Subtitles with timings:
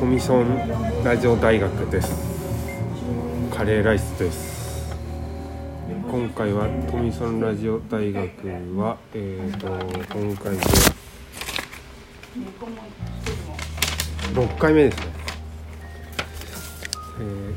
[0.00, 2.10] トミソンラジオ大学です。
[3.54, 4.96] カレーライスです。
[6.10, 9.66] 今回はトミソンラジオ大学はえー、と
[10.18, 10.62] 今回で
[14.32, 15.06] 6回目ですね、
[17.20, 17.54] えー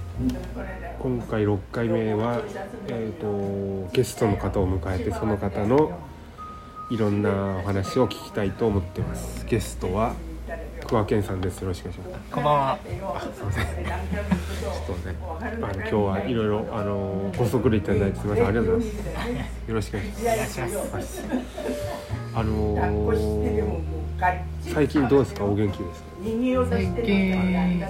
[0.99, 2.41] 今回6回目は、
[2.89, 5.97] えー、とゲストの方を迎えてその方の
[6.91, 9.45] いろんなお話を聞きたいと思ってます。
[9.45, 10.13] ゲストは
[10.93, 11.59] 桑健さんです。
[11.61, 12.31] よろしくお願いします。
[12.31, 12.73] こんばんは。
[12.73, 12.77] あ
[13.33, 13.65] すいません。
[13.65, 18.45] ちょっとねあの今日はいろいろあのご足労いただいてすみません。
[18.45, 19.69] ありがとうございます。
[19.69, 20.93] よろしくお願いします。
[20.93, 21.23] ます
[22.35, 23.53] あのー
[24.61, 25.45] 最近どうですか？
[25.45, 26.09] お元気ですか？
[26.69, 27.83] 最近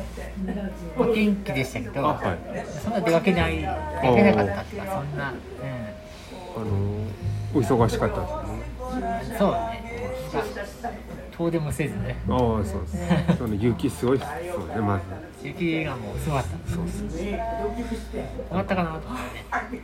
[0.98, 2.38] お元気でしたけど、あはい。
[2.82, 3.74] そんな出かけない出か
[4.16, 5.34] けなかったっていうかそんな、う
[6.56, 7.12] あのー
[7.54, 8.32] お忙しかったです
[9.30, 9.36] ね。
[9.36, 9.84] ん、そうね。
[11.38, 12.16] 遠出もせずね。
[12.30, 12.98] ああそうです
[13.28, 15.00] 今日の雪すごいですそうね ま
[15.44, 16.50] 雪がもうすごかった。
[16.70, 17.38] ずそうです終
[18.52, 19.00] わったかなと。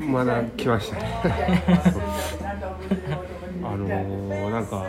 [0.05, 1.03] まだ来ましたね
[3.63, 4.83] あのーなんか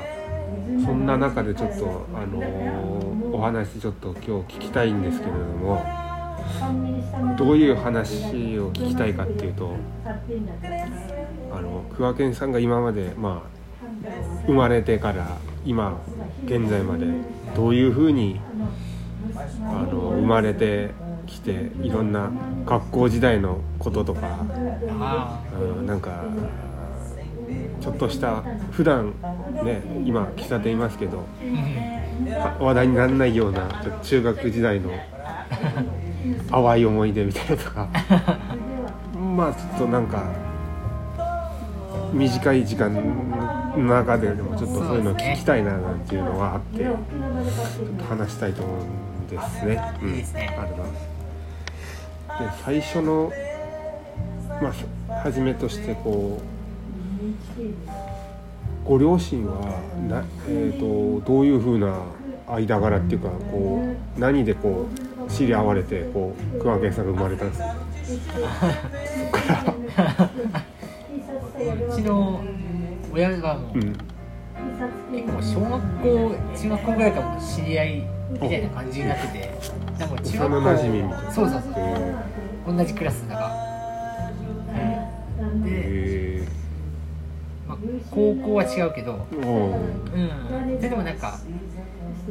[0.84, 5.82] そんな中でちょっとあのーお話ちょっと今日聞きたいんですけれども
[7.38, 9.72] どういう話を聞きたいかっていうと
[11.52, 13.59] あの桑健さんが今までまあ
[14.46, 16.00] 生まれてから今
[16.44, 17.06] 現在まで
[17.54, 18.40] どういうふうに
[19.62, 20.90] あの生まれて
[21.26, 22.30] きていろんな
[22.64, 24.44] 学校時代のこととか
[25.00, 26.24] あうんなんか
[27.80, 29.14] ちょっとした普段
[29.64, 31.24] ね今喫茶店いますけど
[32.58, 33.68] 話題にならないような
[34.02, 34.90] 中学時代の
[36.50, 37.88] 淡い思い出みたいなとか。
[39.36, 40.24] まあちょっとなんか
[42.12, 43.02] 短い時間の
[43.78, 46.96] 中ででもちょっとそういうのを聞きたいななんていうのがあってちょっ
[47.98, 49.80] と話したいと思うんですね。
[50.02, 51.00] うんありがとうございます。
[52.58, 53.32] で最初の
[54.62, 54.72] ま
[55.10, 56.40] あ初めとしてこ
[58.86, 59.60] うご両親は
[60.08, 61.94] な、えー、とどういうふうな
[62.48, 63.84] 間柄っていうかこ
[64.16, 64.86] う何でこ
[65.26, 67.74] う知り合われてこう桑健さんが生まれたんですか？
[69.06, 69.52] そこか
[70.18, 70.24] ら。
[70.24, 70.29] う
[71.94, 72.42] ちの
[73.12, 73.96] 親がもううん
[75.12, 79.50] 結構小学校中学校ぐらいからもう知り合いみたいな感じになってて、
[79.98, 81.72] なんか中学校幼馴染みたいなそうそうそう。
[81.76, 82.14] え
[82.66, 86.48] 同じクラスだから、ー、で、え
[87.66, 87.78] まあ、
[88.10, 91.40] 高校は違うけど、うん、ででもなんか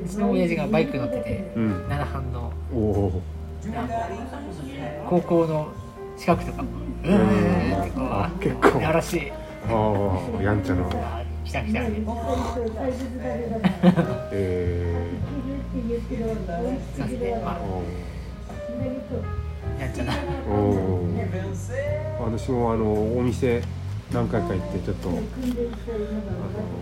[0.04, 1.88] うちの親父がバイク乗っててうん。
[1.88, 2.54] 7班の。
[5.10, 5.72] 高校の
[6.18, 6.64] 近くとか
[7.04, 7.20] うーん。
[7.98, 9.38] あう結構やらしいあ
[10.40, 10.84] あやんちゃな。
[10.84, 11.80] あ来た来た
[14.32, 15.10] え
[16.98, 17.60] そうですねまあ
[19.82, 20.14] やんちゃな。
[22.20, 23.62] 私もあのお店
[24.12, 25.20] 何回か行ってちょっとあの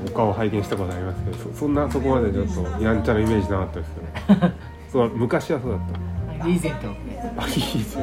[0.07, 3.91] お顔拝見したことありますけどそそんなそこまでちょっとやんちゃなイメージなかったです
[4.29, 4.51] けど。
[4.91, 5.81] そう昔はそうだっ
[6.39, 6.87] たリーゼント。
[7.37, 7.97] あいいです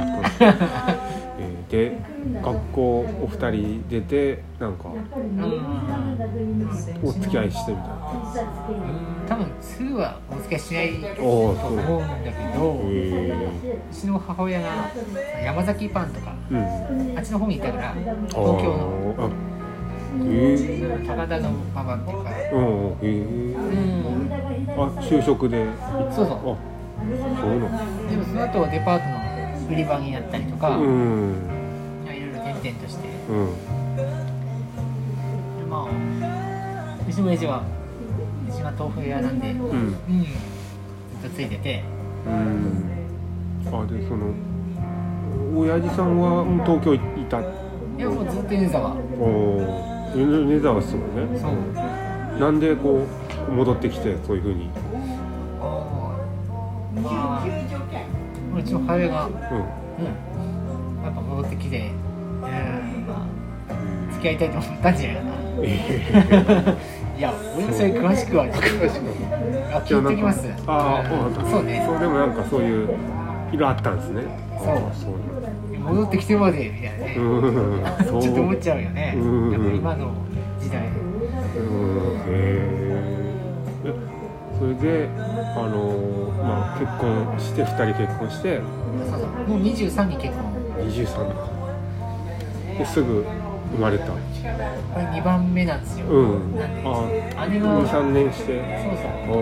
[1.72, 6.68] よ、えーで学校お二人出てなんかうん。
[7.02, 7.94] お付き合いしてみたいな。
[8.68, 12.78] うん多分すぐはお付き合いしないと思うんだけどう。
[12.84, 14.90] えちの母親が
[15.42, 17.18] 山崎パンとかー、うん。
[17.18, 19.30] あっちの方にいたからあ東京の。
[21.06, 22.30] 高田のママっていうか。
[22.52, 24.30] うんえー、うん。
[24.70, 25.66] あ就職で。
[26.10, 26.36] そうそう。
[26.52, 26.56] あ
[27.40, 29.24] そうなのでもその後デパートの
[29.70, 31.48] 売り場になったりとか、いうん。
[31.48, 31.53] ろ
[32.64, 33.06] いろ転々として。
[33.28, 33.36] うん。
[35.68, 35.84] まあ
[37.06, 37.62] うちの親父は
[38.48, 39.92] うちが豆腐屋なんでうん、うん。
[39.92, 39.98] ず
[41.26, 41.84] っとついてて。
[42.26, 42.90] うん。
[43.66, 44.32] あでその
[45.56, 46.98] 親父さんは東京い
[47.28, 47.40] た？
[47.40, 47.44] い
[47.98, 48.92] やもうずっと米沢。
[48.92, 50.16] おー。
[50.16, 51.38] 米沢ですもんね。
[51.38, 51.52] そう。
[52.40, 53.06] なんでこ
[53.48, 54.68] う戻ってきてそういうふうに？
[57.02, 57.44] まあ
[58.56, 59.32] うちの母親が、うん。
[59.32, 59.40] うん、
[61.04, 61.90] やっぱ戻ってきて、
[64.24, 65.34] き合いたいと思ったんじゃないかな。
[65.62, 66.76] え
[67.18, 68.46] いや俺もそれ詳しくは。
[68.46, 69.04] 詳しく
[69.72, 70.48] あ聞いてきます。
[70.66, 71.44] ああそうなんだ。
[71.50, 71.84] そうね。
[71.86, 72.88] そうでもなんかそういう
[73.52, 74.22] 色あったんですね。
[74.58, 74.74] そう。
[74.74, 75.12] あそう
[75.78, 77.22] 戻ってきてまでみたいなね、う
[78.02, 78.06] ん。
[78.06, 79.20] そ うちょっと思っちゃうよね、う。
[79.20, 80.12] んやっぱ今の
[80.58, 80.80] 時代。
[80.80, 80.86] うん。
[80.86, 82.84] へえ
[84.58, 85.08] それで
[85.56, 88.60] あのまあ結婚して2人結婚して。
[89.10, 89.28] そうそう。
[89.48, 90.54] もう23に結婚。
[90.88, 91.54] 23
[92.78, 93.24] ですぐ
[93.74, 94.06] 生まれた。
[94.06, 94.12] こ
[94.96, 96.38] れ2番目なんですよ、うん。
[96.84, 97.08] あ
[97.48, 98.62] 姉が23年して。
[98.82, 99.36] そうそう。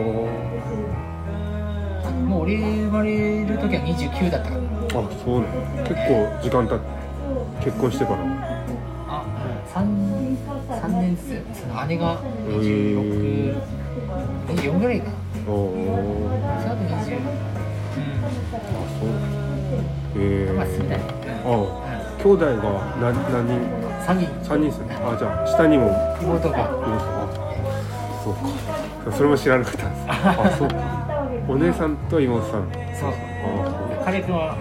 [2.25, 4.62] もう俺生まれる時は29だったから。
[5.00, 5.52] あそうなの
[5.84, 6.84] 結構時間経って
[7.64, 8.19] 結婚してから。
[9.08, 9.25] あ、
[9.67, 10.37] 三
[10.81, 12.19] 三年ずつその姉が
[12.49, 13.55] 26
[14.49, 15.14] 24ぐらいかな。
[15.49, 15.55] おお
[16.62, 16.96] その後20あ
[18.99, 19.06] そう。
[20.17, 20.19] え
[20.49, 20.56] うん。
[20.56, 21.02] まあ住んだね
[21.44, 21.46] あ
[22.23, 22.52] 兄弟が
[23.00, 23.50] 何何人？
[23.76, 24.28] うん3人。
[24.44, 24.96] 三人ですね。
[25.00, 25.90] あじゃあ下にも。
[26.22, 27.28] 妹がいますあ
[28.25, 29.16] そうか。
[29.16, 30.04] それも知らなかったです。
[30.08, 30.75] あそうか。
[31.49, 32.62] お姉さんと妹さん。
[32.99, 33.12] そう。
[34.04, 34.56] 彼君は？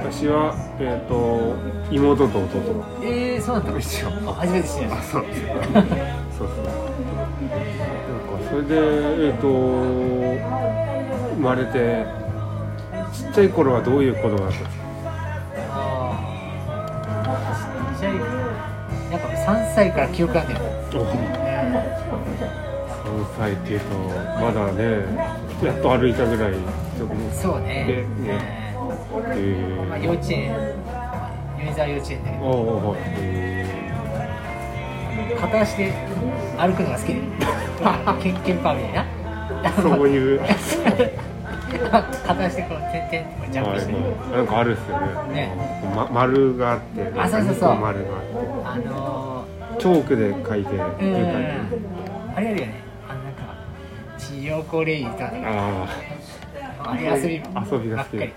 [0.00, 1.54] 私はえっ、と
[1.94, 2.46] 妹と弟。
[3.02, 5.12] えー、そうなんだ一緒あ初めて知りました。
[5.12, 5.24] そう。
[5.24, 5.34] そうそ
[5.74, 5.92] うなんか
[8.48, 9.46] それでえっ、と
[11.34, 12.06] 生まれて
[13.12, 14.79] ちっちゃい頃はどういう子供だったんですか？
[19.74, 20.60] 歳から記憶あんねんお
[23.24, 23.86] 3歳っていうと
[24.40, 24.82] まだね
[25.64, 27.84] やっと歩いたぐらいちょっとねそうね。
[27.86, 28.60] でね。
[29.10, 30.54] うんまあ、え幼稚園
[31.58, 32.40] 米沢幼稚園だけー、
[35.30, 35.92] ど片足で
[36.58, 37.20] 歩くのが好きで。
[38.22, 39.04] ケンケンパーみたいな。
[39.70, 40.40] ー、そういう。
[42.26, 43.92] 片足でこうてんてんってジャンプして、
[44.36, 45.34] なんかあるっすよね。
[45.34, 45.52] ね。
[45.94, 47.12] ま、丸があって。
[47.18, 47.74] あそうそうそう。
[47.76, 48.10] 丸が
[48.70, 48.88] あって。
[48.88, 49.39] あの
[49.80, 50.80] チョークで書いてー、う
[52.32, 52.36] ん。
[52.36, 52.74] あれあるよね。
[53.08, 53.56] あのなんか
[54.18, 55.30] 治療コレイとか。
[55.30, 55.86] ねあ
[56.82, 57.42] あれ遊び遊
[57.78, 58.20] びが好き。
[58.22, 58.32] え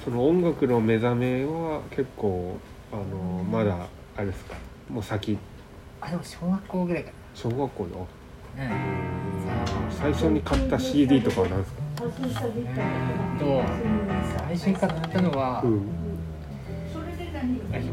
[0.00, 2.56] ー、その音楽の目覚めは結構
[2.92, 4.54] あのまだあれですか？
[4.90, 5.38] もう先。
[6.00, 8.06] あでも小学校ぐらいか小学校の
[8.56, 8.70] なうん。
[9.90, 11.82] 最初に買った CD とかは何ですか？
[12.04, 13.62] うんと
[14.46, 15.80] 最初に買ったのは、うん。
[15.80, 16.07] 僕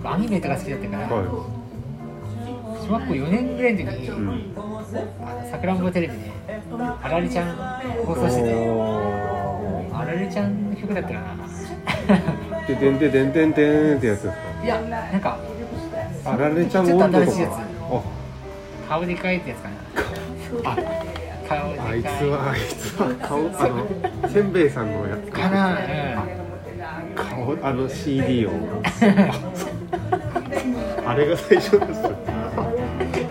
[0.04, 1.66] アニメとか好きだったから、は
[2.86, 4.54] 小学校4年ぐらいの時に、い、うん、
[5.50, 6.32] さくらんぼテレビで
[7.02, 7.56] あられちゃん
[8.06, 11.22] 放送してておあられちゃんの曲だったかな。
[12.66, 15.38] ーででんででんでんでんってやつですいやなんか
[16.24, 17.52] かあられちゃん新しいやつ。
[17.52, 17.62] か
[18.88, 19.76] 顔でかいってやつかな。
[20.72, 20.78] あ。
[21.48, 23.68] 顔でかいああいつはあいつは顔あ
[24.24, 25.70] のせんべいさんのやつかな
[26.40, 26.45] うん
[27.16, 28.52] 顔あの CD を。
[31.06, 32.02] あれが最初です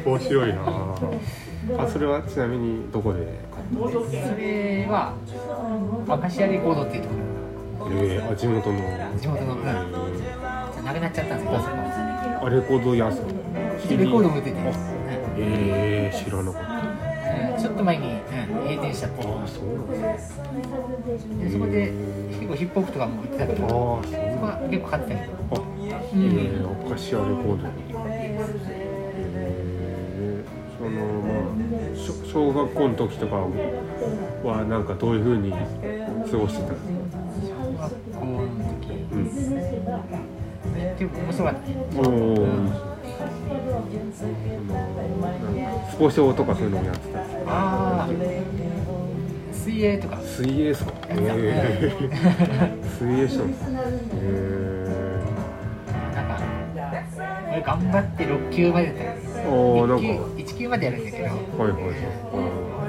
[0.05, 0.63] 面白いな。
[1.79, 3.41] あそれはちなみにどこで
[3.73, 5.15] それは
[6.09, 7.15] アカシアレコードっていうとこ
[7.91, 8.79] えー、あ地元の。
[8.79, 14.67] ろ地元の、うん、なくなっちゃったんですけあレコード屋さんレコードも売ってて、うん
[15.37, 16.69] えー、知らなかった。
[16.79, 16.85] うん
[17.59, 18.14] ちょっと前に、
[18.77, 20.39] うん、閉店しちゃってああそうなんです
[21.39, 21.93] でそこで
[22.31, 25.57] 結構ヒップホップとかも売ってたけどああそこは結構買ってたけどあ
[26.13, 27.35] えー、アカシアレコー。
[27.47, 27.73] ドに
[29.37, 30.91] えー、その
[31.23, 31.45] まあ
[32.27, 35.57] 小学校の時とかはなんかどういうふうに過
[36.37, 36.73] ごしてた？
[36.73, 38.49] んですか小学校の
[38.81, 39.25] 時うん。
[40.99, 41.61] 結構面白かった。
[41.69, 42.94] ねおお、
[45.91, 47.19] スポ少とかそういうのもやってた。
[47.21, 47.23] あ
[48.05, 48.09] あ
[49.53, 50.19] 水泳とか。
[50.21, 50.93] 水泳ですか？
[51.09, 53.65] えー、水泳したんです
[54.15, 55.21] え
[56.15, 56.41] なんか
[57.53, 60.05] 俺頑張って6級までだったよー、おーなんか。
[60.37, 61.25] 1級1級までやるんだけど。
[61.25, 61.95] はいはいはい。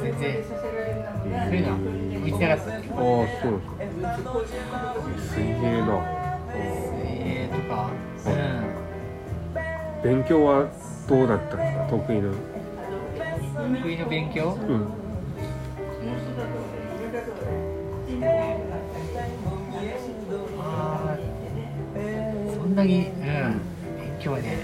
[0.01, 2.72] 全然そういうのは向いてなかった。
[2.74, 3.72] ああそうですか。
[5.36, 5.48] 水泳
[5.82, 5.86] な
[6.51, 7.75] 水泳とか。
[8.25, 8.29] う
[10.05, 10.67] 勉強は
[11.09, 11.88] どうだったんですか？
[11.89, 12.33] 得意なん
[13.81, 14.53] 得意の勉強？
[14.53, 14.88] うん。
[20.59, 23.59] あーそんなにうん勉
[24.19, 24.57] 強はね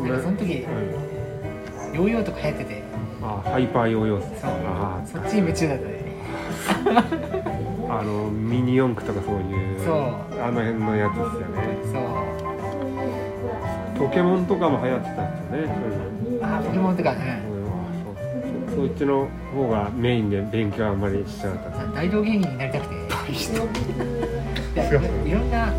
[0.00, 2.82] なんかその時はいヨーヨーとか流行ってて。
[3.22, 4.22] あハイパーヨーヨー。
[4.38, 4.50] そう。
[4.66, 5.98] あそっちに夢中だったね。
[7.88, 9.96] ああのミニ四駆とかそういうそう。
[10.40, 11.56] あの辺のやつですよね。
[11.84, 11.98] そ
[12.44, 12.47] う
[13.98, 16.46] ポケモンとかも流行ってたんですよねそういうの。
[16.46, 17.22] あーポケモンとかうんうん。
[18.74, 21.86] そうそそっちの方がメインで勉強あんまりしちゃった。
[21.92, 22.94] 大道芸人になりたくて。
[23.28, 24.82] で
[25.26, 25.72] いろんな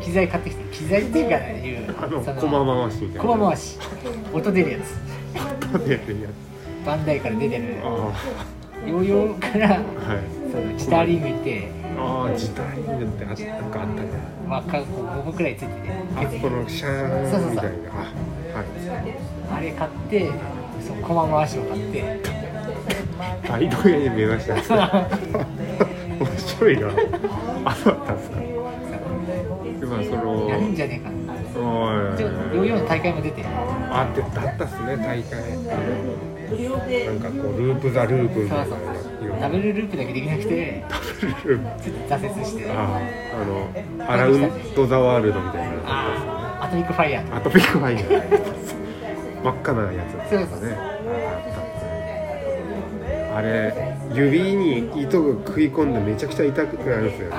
[0.00, 3.20] 機材買ってきて機材っていうかいうあのそ駒回しみたいな。
[3.22, 3.78] 駒回し。
[4.32, 4.82] 音出るやつ。
[4.90, 4.94] し
[5.86, 6.28] 出るや
[6.84, 7.64] バンダイから出てる。
[8.86, 9.82] ヨーヨーからあはい。
[10.52, 11.68] そのチターリング行って
[12.00, 13.28] ああ時代ってあ
[13.60, 14.08] なんかあったね。
[14.48, 15.90] 輪っかこう5個くらいついてて。
[16.16, 17.70] あそこのシャーンみたいな。
[17.94, 18.66] あはい。
[19.52, 20.30] あれ買って
[20.86, 22.20] その駒回しを買って。
[23.46, 24.54] 大道芸人目指した
[26.20, 26.88] 面白いな。
[27.64, 28.36] あそうだったんですか？
[29.82, 31.16] 今そのやるんじゃねえかな。
[31.62, 35.40] おいでヨーヨーの大会も出てあってだったっすね大会。
[37.06, 38.64] なんかこうループザループみたいな
[39.40, 40.84] ダブルループだけできなくて
[41.44, 42.70] ループちょっと挫折して。
[42.70, 43.00] あ
[43.40, 43.70] あの
[44.10, 48.10] Around the World みたいなああアトミックファイヤーアトミックファイヤー
[49.42, 50.30] 真っ赤なやつ。
[50.30, 50.76] そうそうね
[53.32, 57.36] あれ指に糸が食い込んでめちゃくちゃ痛くなるんですよね。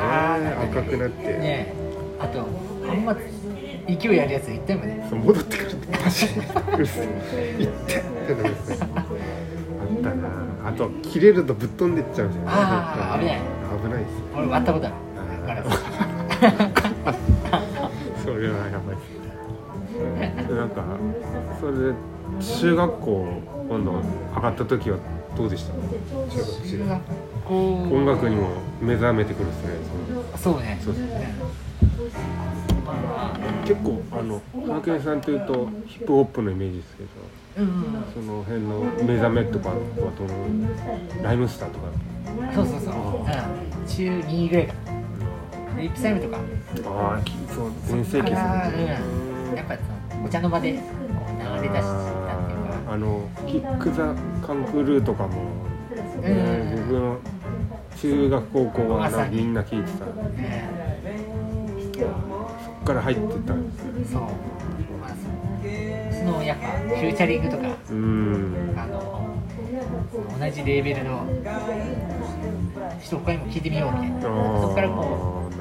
[0.71, 1.73] 赤くなって、ね
[2.19, 2.47] あと
[2.89, 3.15] あんま
[3.87, 5.05] 勢いあるやついったよね。
[5.09, 5.71] そう戻ってくる。
[5.71, 6.35] っすいっ
[7.87, 10.40] てってなるんですねあったな
[10.73, 12.43] あと切れるとぶっ飛んでっちゃうんですよ。
[12.43, 13.39] ねあー危ない。
[13.83, 14.23] 危ないですよ。
[14.37, 14.95] 俺割ったことある
[15.45, 15.69] ガラス
[18.23, 19.09] それはやばいです
[20.15, 20.45] ね。
[20.47, 20.83] でなんか
[21.59, 21.93] それで
[22.39, 23.27] 中学校
[23.69, 23.91] 今度
[24.35, 24.97] 上がった時は
[25.37, 25.73] どうでした？
[26.67, 27.01] 中学
[27.45, 27.73] 校。
[27.91, 28.49] 音楽にも
[28.81, 29.69] 目覚めてくるっすね
[30.37, 30.79] そうね。
[30.83, 31.35] そうですね
[33.61, 37.09] 結構あの花健さんというとヒップホップのイメージですけど
[37.57, 38.03] うんうん。
[38.13, 41.87] その辺の目覚めとかあとライムスターとか？
[42.53, 43.25] そうそうそう、うん、
[43.87, 44.73] 中2ぐらいか。
[45.75, 46.37] なリップサイムとか。
[46.85, 48.99] ああきそう全盛期ですね
[49.51, 49.77] うん、やっぱ
[50.25, 50.91] お茶の間で流れ出し
[51.61, 52.93] たっていうか。
[52.93, 54.15] あのキック・ザ・
[54.45, 55.41] カンクルーとかも、
[56.23, 56.71] うん。
[56.87, 57.17] 僕の
[57.97, 60.05] 中学高校はみんな聞いてた。
[60.05, 60.11] そ
[62.07, 62.30] っ
[62.91, 64.21] から入ってったんですそう。
[64.21, 64.27] ま
[65.07, 68.73] あそそのやっぱフューチャリングとかうん。
[68.77, 69.21] あの
[70.39, 71.25] 同じレーベルの
[73.01, 74.19] 人他にも聞いてみようみたいな。
[74.61, 75.55] そこからこう、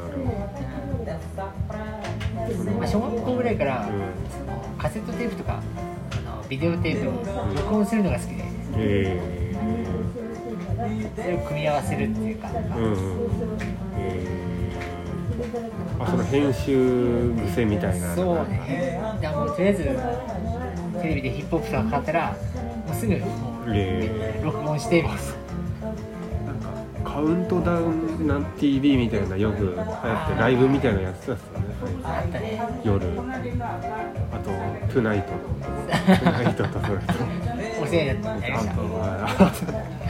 [2.79, 3.93] まあ、小学校ぐらいから、うん
[4.31, 5.61] そのカセットテープとか
[6.13, 7.11] あのビデオテープ
[7.51, 8.45] に録音するのが好きで。
[8.77, 9.41] え
[11.15, 13.29] それを組み合わせるっていうか、ーうんうん。
[13.99, 14.40] えー、
[16.01, 18.99] あその編集癖みたいなそうね。
[19.21, 19.85] じゃあもうとりあえず
[21.03, 22.33] テレビでヒップホップとかかかったら
[22.87, 23.27] もうすぐも
[23.67, 25.13] うえ録音していなー、
[26.47, 26.61] なん
[27.05, 31.67] かカウントダウンなん TV みたいなよく流行ってライブみたいなのやってたっすよね。
[32.03, 33.07] あったね夜。
[33.07, 34.51] あと
[34.93, 37.15] 「トゥナイト」「トゥナイト」とそれと。
[37.83, 40.01] お世話になってやりました。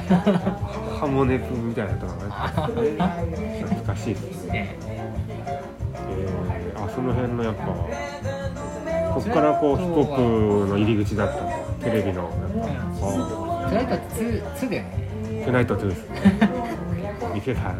[1.00, 2.98] ハモネプみたいなとかね
[3.62, 4.76] 懐かしいですね、ね
[6.20, 7.88] えー、あその辺のやっぱこ
[9.20, 10.16] っからこうヒップホッ
[10.64, 11.42] プの入り口だった。
[11.84, 12.30] テレビのやっ
[13.00, 13.08] ぱ。
[13.08, 13.10] あ
[13.68, 14.86] トライトって2 2だよね。
[15.44, 16.08] トゥナイト2です。
[16.10, 16.20] ね
[17.34, 17.74] 見てた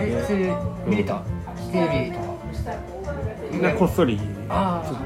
[0.00, 0.54] えそれ
[0.86, 1.22] 見れた？
[1.72, 2.24] テレビとか。
[3.52, 4.26] みんなこっそりちょっ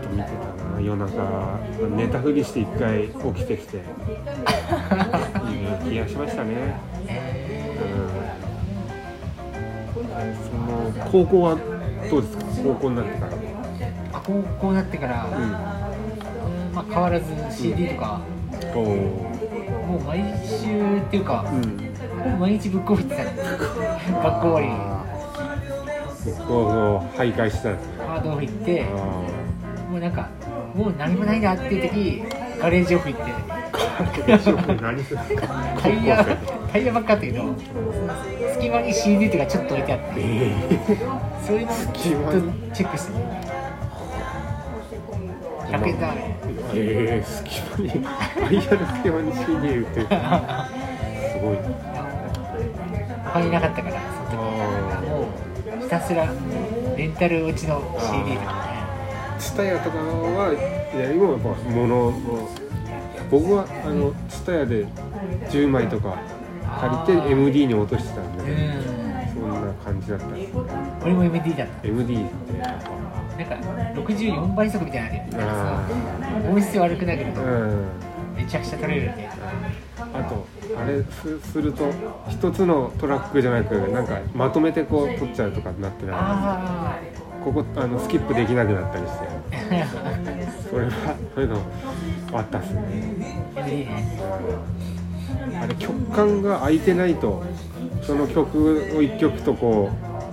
[0.03, 0.35] と見てた
[0.75, 1.59] な夜中。
[1.97, 3.79] 寝たふりして一回起きてきて。
[3.79, 3.83] いい
[5.91, 6.51] 気がしましたね。
[7.09, 7.44] えう
[11.11, 11.57] 高校は
[12.11, 12.45] どうですか？
[12.65, 13.33] 高校になってから。
[13.33, 13.37] ー
[14.13, 15.51] あ高校になってから、うん。
[16.75, 18.21] まあ、変わらず CD とか、
[18.75, 22.39] おおもう毎週っていうか、うん。
[22.41, 23.25] 毎日ぶっこいてた。
[23.25, 23.31] の
[24.23, 24.75] 学校終わりに。
[26.25, 28.85] 結構もう徘徊してたんですねハードオフ行って。
[28.85, 30.29] あもうなんか
[30.75, 32.25] もう何もないなっていう時
[32.61, 33.33] ガレージオフ行って。
[33.75, 35.55] あ何するんですか？
[36.75, 37.55] タイヤばっかあったけど
[38.55, 40.53] 隙間に CD とかちょっと置いてあってえ
[41.47, 43.25] そういうのをずっとチェックしてる。
[45.71, 46.21] 100円だあれ
[46.75, 50.07] えー、隙間にタイヤの隙間に CD 売ってる。
[50.07, 50.11] す
[51.39, 51.59] ごい。
[53.25, 54.43] 他になかったからその
[54.91, 55.29] あ時も
[55.79, 56.29] うひたすら
[56.97, 62.13] レンタル落ちの CD とかねツタヤとかはいや今はやっぱ物の。
[63.31, 64.87] 僕はあのツタヤで
[65.51, 66.19] 10枚とか
[67.07, 68.83] 借りて MD に落としてたんで、うん。
[69.33, 70.27] そんな感じだった。
[70.27, 70.53] んです
[71.03, 72.91] 俺も MD だっ MD ってやった
[73.37, 75.39] なんか64倍速みたいなのあるよ。
[75.39, 75.53] なんか
[76.39, 77.87] あさ音質悪くないけうん。
[78.37, 79.29] めちゃくちゃ撮れるって
[79.99, 81.89] あとあれすすると
[82.29, 86.17] 一つのトラックじゃなくなんかまとめてこう撮っちゃうとかになってない？
[86.19, 86.99] あ
[87.45, 89.27] ここあのスキップできなくなったりして。
[89.83, 89.87] あ
[90.69, 90.91] それは
[91.35, 91.59] そういうの
[92.33, 92.83] あったっすね
[95.61, 97.43] あれ曲間が空いてないと
[98.03, 99.91] その曲を一曲とこ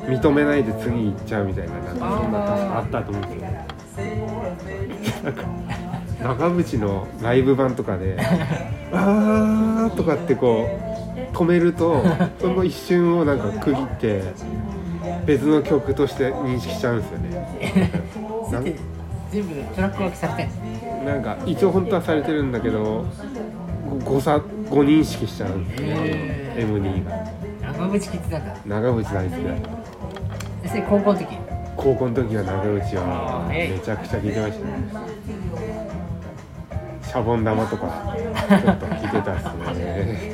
[0.08, 3.68] う認めないで次行っちゃうみたいななんかそんな確かあったと思うんですよね。
[5.24, 5.44] なんか
[6.22, 8.18] 長渕のライブ版とかで
[8.92, 10.68] 「あー」とかってこ
[11.34, 12.04] う止めると
[12.40, 14.22] その一瞬をなんか区切って
[15.26, 17.92] 別の曲として認識しちゃうんですよね。
[19.32, 20.50] 全部トラック分けされて
[21.06, 23.61] なんか一応本当はされてるんだけどご
[24.00, 26.68] 誤差誤認識しちゃうんですよねへー。
[26.68, 27.12] M2 が。
[27.74, 28.56] 長渕聞いてたんだ。
[28.66, 29.54] 長渕大好きだ。
[29.54, 29.70] った
[30.64, 31.38] でそれ高校の時？
[31.76, 33.78] 高校の時は長渕はええ。
[33.78, 34.72] めちゃくちゃ聴いてましたね。
[37.04, 38.16] シャボン玉とか
[38.48, 39.44] ちょっと聞いてたっす
[39.78, 40.32] ね、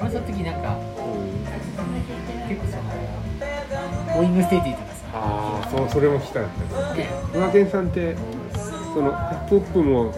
[0.00, 1.42] 俺その時なんかうん、
[2.48, 2.82] 結構その
[4.14, 8.14] ボーイングステーティとかさああそうそれも聞きたかったね岩健さんって
[8.94, 10.14] そのヒップホップも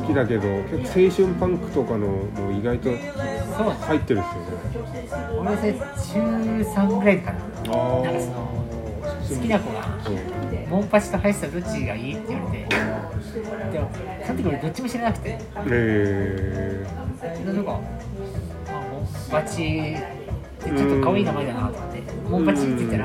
[0.00, 5.08] 好きだけど結構青春パンクとかのもう意外と入ってるっすよね。
[5.38, 7.38] 俺は中3ぐらいかな。
[7.38, 8.66] あなんかその
[9.28, 10.12] 好きな子がう。
[10.12, 12.66] んモンパチとハイスタどっちがいいって言われて
[13.72, 13.90] でも
[14.26, 15.38] その時俺どっちも知らなくて。
[15.68, 16.86] え
[17.46, 23.04] なんかあモンパチってちょっと可愛い名前だなと思ってモンパチって言ったら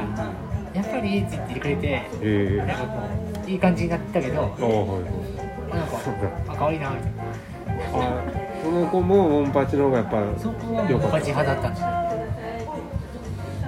[0.74, 3.00] やっぱりって言ってくれてー、えなんー、かこ
[3.46, 5.21] ういい感じになったけどはい
[5.72, 5.98] はいなんか
[6.54, 7.24] あ可愛いなみたいな。
[7.94, 8.24] あ
[8.64, 11.70] その子もモンパチの方がやっぱそこはモンパチ派だった。
[11.70, 11.88] んですよ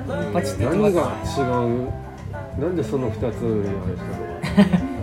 [0.08, 1.92] モンパチって言って何ますが違う
[2.62, 4.06] なんでその2つにあれした？
[4.74, 4.94] の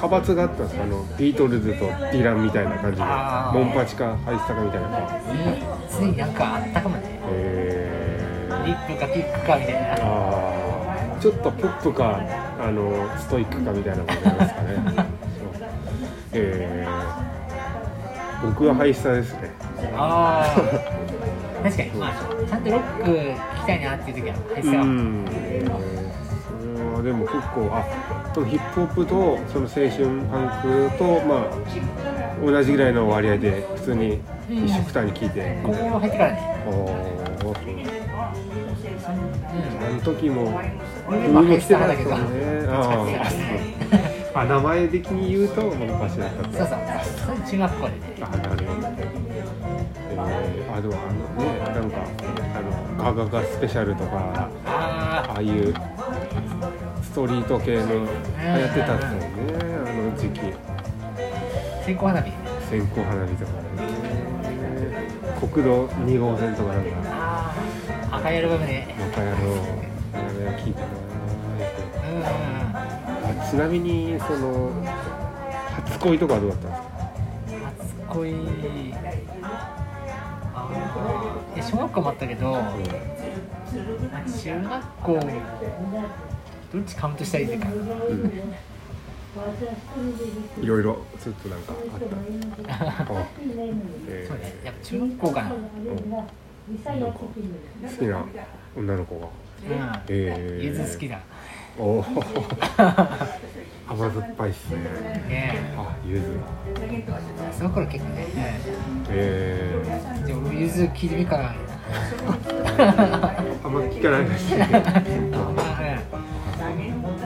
[0.00, 0.82] 派閥があったんですか？
[0.82, 3.02] あのビートルズとディランみたいな感じで。
[3.04, 3.58] あー。
[3.58, 4.88] モンパチかハイスタかみたいな
[5.88, 7.02] ついなんかあったかもね。
[7.32, 9.94] えー、リップかキックかみたいな。
[9.94, 11.20] あー。
[11.20, 12.18] ちょっとポップか
[12.58, 15.06] あのストイックかみたいな感じなんですかね
[16.32, 19.50] えー、僕はハイスタですね。
[19.94, 21.90] ああ確かに。
[21.90, 24.82] まあちゃんとロック聴きたいなっていう時はハイスタは。
[24.84, 25.24] うん。
[25.30, 26.00] えー
[26.60, 35.60] それはでも結構あそのヒップホップとその青春パンクとまあ同じぐらいの割合で普通に一緒くたに聞いて。
[35.62, 36.64] ここ入ってからね。
[36.66, 37.20] おー
[39.02, 40.60] あの時も
[41.08, 42.10] 俺はハイスタた派だけど。
[42.10, 42.66] ね。
[42.68, 44.16] あー。
[44.16, 46.78] ああ名前的に言うとモンパチだったそうそう。
[47.36, 47.98] それ中学校でね。
[48.22, 48.62] あなるほど
[50.12, 51.98] えー、あでもあのねなんか
[52.56, 52.60] あ
[53.02, 55.74] のガガガスペシャルとかあああいう
[57.02, 59.28] ストリート系の流行ってたんですよね
[59.86, 60.40] あの時期。
[60.40, 62.32] あ線香花火。
[62.70, 63.58] 線香花火とかね。
[65.38, 66.90] 国道2号線とかなんか。
[67.04, 67.54] あ
[68.10, 68.96] あ赤いアルバムね。
[68.98, 69.40] またやろう
[70.14, 70.86] あれ聞いたな
[72.56, 72.59] う
[73.50, 74.70] ちなみにその
[75.84, 76.90] 初恋とかはどうだったんですか？
[78.08, 78.34] 初恋。
[80.52, 80.68] あ
[81.62, 82.60] 小学校もあったけど中
[84.62, 85.20] 学校
[86.72, 87.68] どっちカウントしたらいいか。
[87.68, 87.72] う
[90.60, 90.62] ん。
[90.62, 92.00] いろいろちょっとなんかあっ
[93.08, 93.14] た。
[93.20, 93.26] あ
[94.08, 94.54] えそうね。
[94.64, 95.50] やっぱ中学校かな。
[95.50, 95.56] ーう
[95.94, 95.98] ん。
[96.10, 96.24] 好
[97.98, 98.24] きな
[98.76, 99.26] 女の子が。
[99.26, 99.30] うん。
[100.08, 100.64] えー。
[100.64, 101.18] ゆず好きだ
[101.80, 102.04] おお
[103.88, 104.76] 甘酸っぱいっすね。
[105.28, 106.38] ねあゆず。
[107.56, 108.26] その頃結構ね。
[109.08, 111.44] えー、じゃあ俺ゆず聞いてみっかな。
[113.64, 114.68] あんま聞かないですね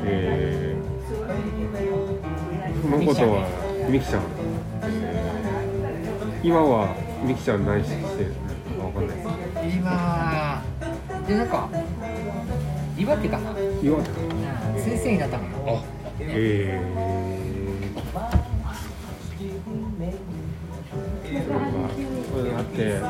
[0.07, 3.47] えー、そのことは
[3.91, 4.23] みきちゃん、
[4.83, 8.33] えー、今はみきちゃん何してる
[8.79, 9.17] のかわかんない
[9.71, 10.63] 今
[11.27, 11.69] でなんか
[12.97, 13.51] 岩手かな。
[13.83, 14.44] 岩手うん
[14.85, 15.45] 先生になったの。
[15.45, 15.81] よ
[16.21, 18.15] えー、
[21.51, 21.89] なんか
[22.31, 23.01] そういうのあって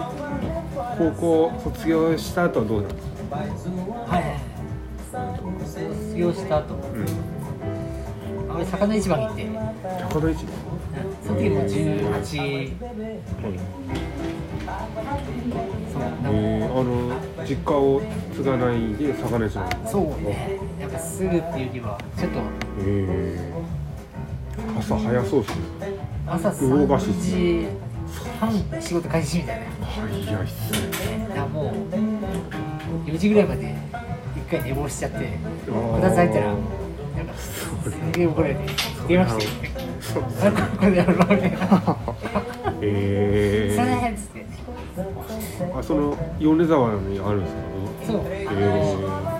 [0.98, 4.22] 高校卒業した後はどうなんですかはい
[5.64, 6.74] 卒業した後。
[6.74, 8.54] うん。
[8.54, 9.46] あれ魚市場に行って。
[10.08, 10.46] 高田市
[11.26, 12.24] その時もう18
[15.92, 18.00] そうなんかえー、あの実家を
[18.34, 20.58] 継がないで魚市場そうね
[21.14, 22.40] すぐっていうよりはちょっと
[22.80, 25.54] えー、朝早そうっすね。
[26.26, 27.66] 朝魚河岸3時
[28.40, 29.66] 半仕事開始みたいな。
[29.86, 31.28] 早いっすね。
[31.28, 33.74] だからもう4時ぐらいまで
[34.36, 35.18] 一回寝坊しちゃって
[35.70, 37.70] こたつ入ったらなんかす
[38.12, 38.60] げえ怒られて
[39.08, 39.68] 電話して
[40.48, 41.96] 「あここでやろう」みたいな
[42.82, 44.44] 「えそれ!」ーっつって。
[45.76, 47.54] あその米沢にあるんです
[48.12, 48.12] か？
[48.12, 48.22] そう。
[48.26, 49.33] え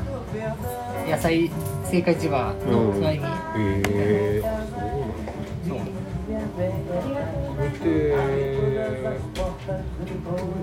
[1.07, 1.51] 野菜
[1.85, 3.25] 青果市場ー、うんの隣に。
[3.57, 5.79] えー、そう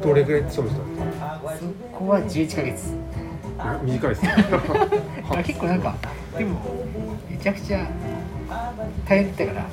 [0.01, 1.65] どれぐらい勤めてたんですかそ
[1.97, 2.93] こは11ヶ月。
[3.59, 4.33] あ短いですね
[5.29, 5.93] あ結構なんか
[6.35, 6.59] でも
[7.29, 7.87] めちゃくちゃ
[9.07, 9.65] 大変だったから。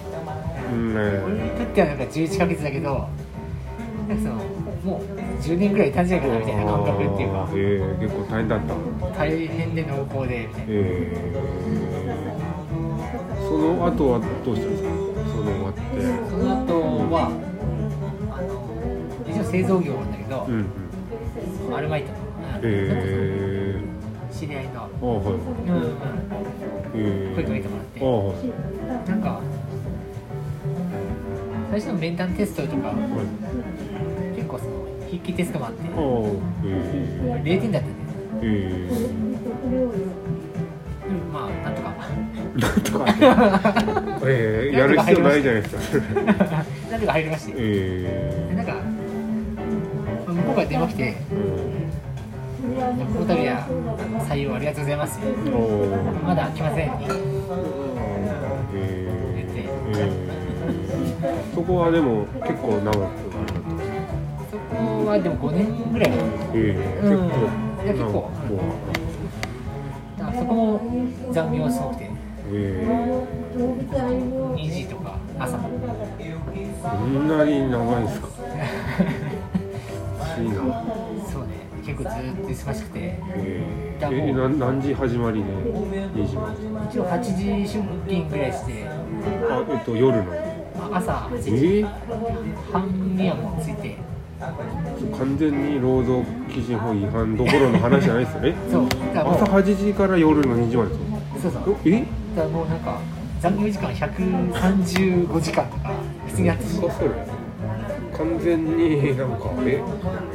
[0.71, 0.95] うん。
[0.95, 3.09] ね俺にとってはなんか11ヶ月だけど
[4.09, 4.41] なんかその
[4.85, 5.03] もう
[5.43, 7.49] 10年ぐらい経んじゃないかなみたいな感覚っていうか。
[7.53, 8.75] えー、結構大変だった。
[9.19, 10.67] 大変で濃厚でみたいな。
[10.69, 14.89] えー、その後はどうしたんですか
[15.29, 15.81] その終わって。
[16.31, 16.73] その後
[17.11, 17.31] は
[18.31, 20.67] あの一応製造業なんだけど、うん
[21.69, 21.75] うん。
[21.75, 22.19] アルバイトの、
[22.63, 23.81] え
[24.31, 25.35] 知り合いの、はいはい。
[25.35, 25.97] うんうん、
[26.95, 28.01] えー、声かけてもらって。
[28.01, 28.35] あは
[29.07, 29.09] い。
[29.11, 29.41] なんか
[31.71, 34.08] 最最初の面談テストとかはい
[35.11, 35.83] 筆記テストもあって。
[35.89, 37.99] ああへ0点だったんで
[38.43, 38.89] えへ
[41.09, 41.89] でもまあなんとか。
[42.57, 43.05] えなんとか。
[44.29, 45.83] ええやる必要ないじゃないですか。
[46.91, 48.73] なんとか入りましてえでなんか
[50.27, 53.67] 向こうから電話来てこの度は
[54.29, 55.21] 採用ありがとうございます
[55.53, 55.87] おお
[56.25, 57.09] まだ来ませんにへ
[58.75, 59.47] え
[61.55, 63.28] そこはでも結構長く
[65.09, 66.11] こはでも5年ぐらい
[66.55, 67.07] ええ。
[67.07, 67.29] うん。
[67.29, 67.41] 結構。
[67.83, 68.31] いや結構こ
[70.19, 70.81] だからそこも
[71.33, 72.05] 残業すごくて。
[72.05, 72.11] う
[72.53, 72.87] え。
[73.57, 75.71] 2時とか朝も。
[76.21, 76.37] え
[76.83, 78.29] そんなに長いんですか？
[80.29, 81.49] そうね。
[81.85, 82.99] 結構ずーっと忙しくて。
[82.99, 83.19] え
[84.01, 84.09] え。
[84.11, 86.57] えな何時始まりで2時まで
[86.91, 88.85] 一応8時出勤ぐらいして。
[89.51, 90.25] あえっと夜の？
[90.95, 91.81] 朝8え時。
[91.81, 91.87] え
[92.73, 93.97] 半にはもう着いて
[94.41, 98.55] 完全に労働基準法違反どころの話じゃないですよね。
[98.71, 98.89] そう。
[98.89, 99.35] だからもう。
[99.35, 100.91] 朝8時から夜の2時まで
[101.43, 102.05] そうそうえ
[102.37, 102.69] だからもう。
[102.69, 103.01] なんか
[103.41, 105.93] 残業時間135時間とか
[106.27, 107.11] 普通にやってそうそれ
[108.17, 109.81] 完全になんかえ？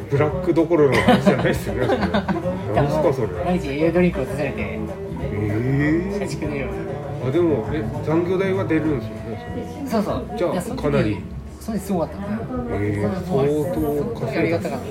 [0.10, 1.88] ブラックどころの話じゃないですよね。
[2.76, 4.80] 何ですかそれ毎日栄養ドリンクを出されて
[5.22, 6.76] え社畜のように。
[6.78, 10.26] えあでもえ残業代は出るんですよねそうそう。
[10.38, 11.18] じゃあかなり
[11.63, 12.17] そうですすごかった。
[12.17, 12.26] ね
[12.71, 13.38] えー相
[13.73, 14.86] 当ありがたかった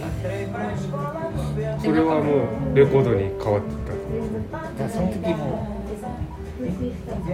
[1.80, 3.68] それはもうレコードに変わって
[4.50, 5.36] だからその時も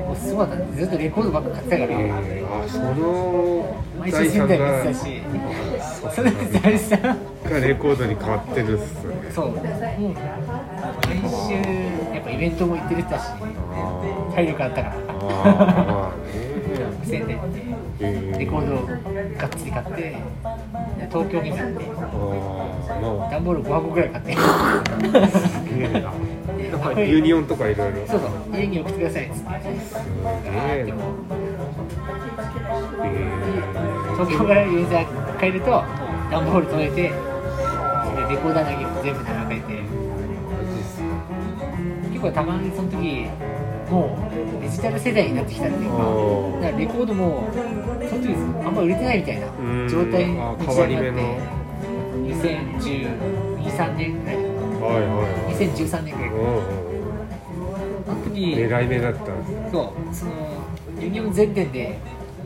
[0.07, 5.22] もうすごかったねずっとレコードばっか買ってたから、たえー、あその毎週財産仙台も行がってたし
[6.16, 6.98] それで大事だ。
[6.98, 9.68] がレコードに変わってるっすよねそうもう毎
[11.46, 11.55] 週
[12.14, 14.94] やっぱイベントも行ってる人だしあ体力あったから。
[14.96, 16.48] ーあーまあね
[17.05, 17.63] 仙台行って
[18.01, 18.39] えー。
[18.39, 20.17] レコードをがっつり買ってで
[21.11, 21.85] 東京に行って。
[23.31, 24.37] 段ボール5箱ぐらい買って。
[27.09, 28.07] ユニオンとかいろいろ。
[28.07, 28.31] そうそう。
[28.57, 29.49] 家に送ってくださいっつって。
[30.55, 30.93] え
[34.15, 35.71] 東京からユーザー帰ると
[36.31, 37.13] 段ボール届いてでレ
[38.37, 39.79] コーダーだけ全部並べて。
[42.19, 43.29] 結構たまにその時
[43.90, 44.18] も
[44.59, 46.01] うデジタル世代になってきたっていうかあ
[46.61, 47.48] だからレコードも
[48.09, 49.88] その時あんま売れてないみたいなうん。
[49.88, 51.11] 状態あの時代になって
[52.29, 54.37] 2012,3年ぐらい。
[54.37, 54.40] ー
[54.81, 55.55] はいはいはい。
[55.55, 56.31] 2013年ぐらい。
[58.09, 59.27] あの時狙い目だった
[59.70, 60.33] そうその
[61.01, 61.98] ユニオン全店で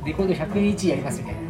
[0.04, 1.40] レコード101やりますみたいな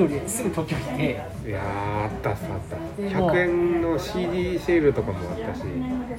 [0.00, 3.02] その時俺すぐ東京来てすいやーあったっすあった。
[3.02, 3.26] でも。
[3.26, 5.62] う100円の CD セールとかもあったし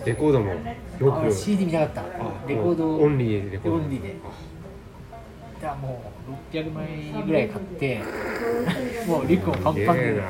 [0.05, 0.53] レコードも
[0.99, 2.01] よあく CD 見なかった。
[2.01, 2.05] あ
[2.47, 2.97] レコード。
[2.97, 3.77] オンリーレコード。
[3.77, 4.15] オンリーで。
[5.61, 8.01] だからもう600枚ぐらい買って
[9.07, 10.21] もうリュックもパンパン で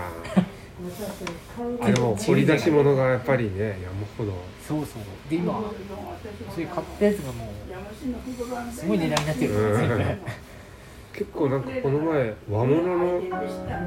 [1.82, 4.34] あでも掘り出し物がやっぱりね山ほど。
[4.66, 5.04] そうそう。
[5.30, 5.62] で今
[6.50, 9.54] そういう買ったやつがもうすごい値段になってる。
[9.54, 9.78] うん。
[9.78, 10.04] 全部
[11.14, 13.22] 結構なんかこの前和物の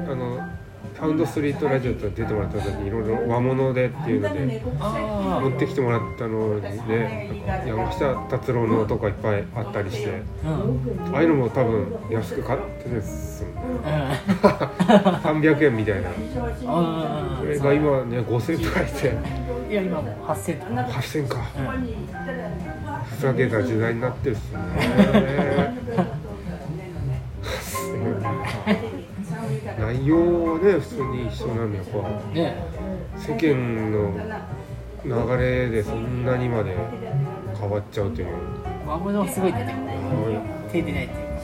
[0.07, 0.49] あの
[0.97, 14.19] サウンドストリートラジオと出てもらった時にいろいろ和物でっていうのであ持ってきてもらったのにね山下達郎のとかいっぱいあったりしてあうんうんああいうのも多分安く買ってるっすもんね
[15.23, 16.09] 300円みたいな。
[16.67, 19.13] あそれが今ね5000円とかして。
[19.69, 20.81] いや今もう8000とか。
[20.99, 21.37] 8000か。
[21.57, 22.65] うん
[23.05, 24.65] ふざけた時代になってるっすよね
[30.05, 31.97] 内容はね普通に一緒なんでやっぱ
[32.31, 32.55] ね。
[33.17, 34.13] 世間の
[35.03, 36.75] 流れでそんなにまで
[37.59, 38.27] 変わっちゃうという。
[38.85, 39.65] 和物はすごいね。
[39.65, 41.35] でも手出ないっていうか。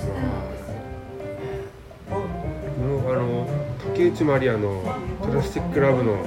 [2.81, 3.47] もうあの
[3.95, 4.83] 竹内まりやの
[5.23, 6.17] プラスチックラブの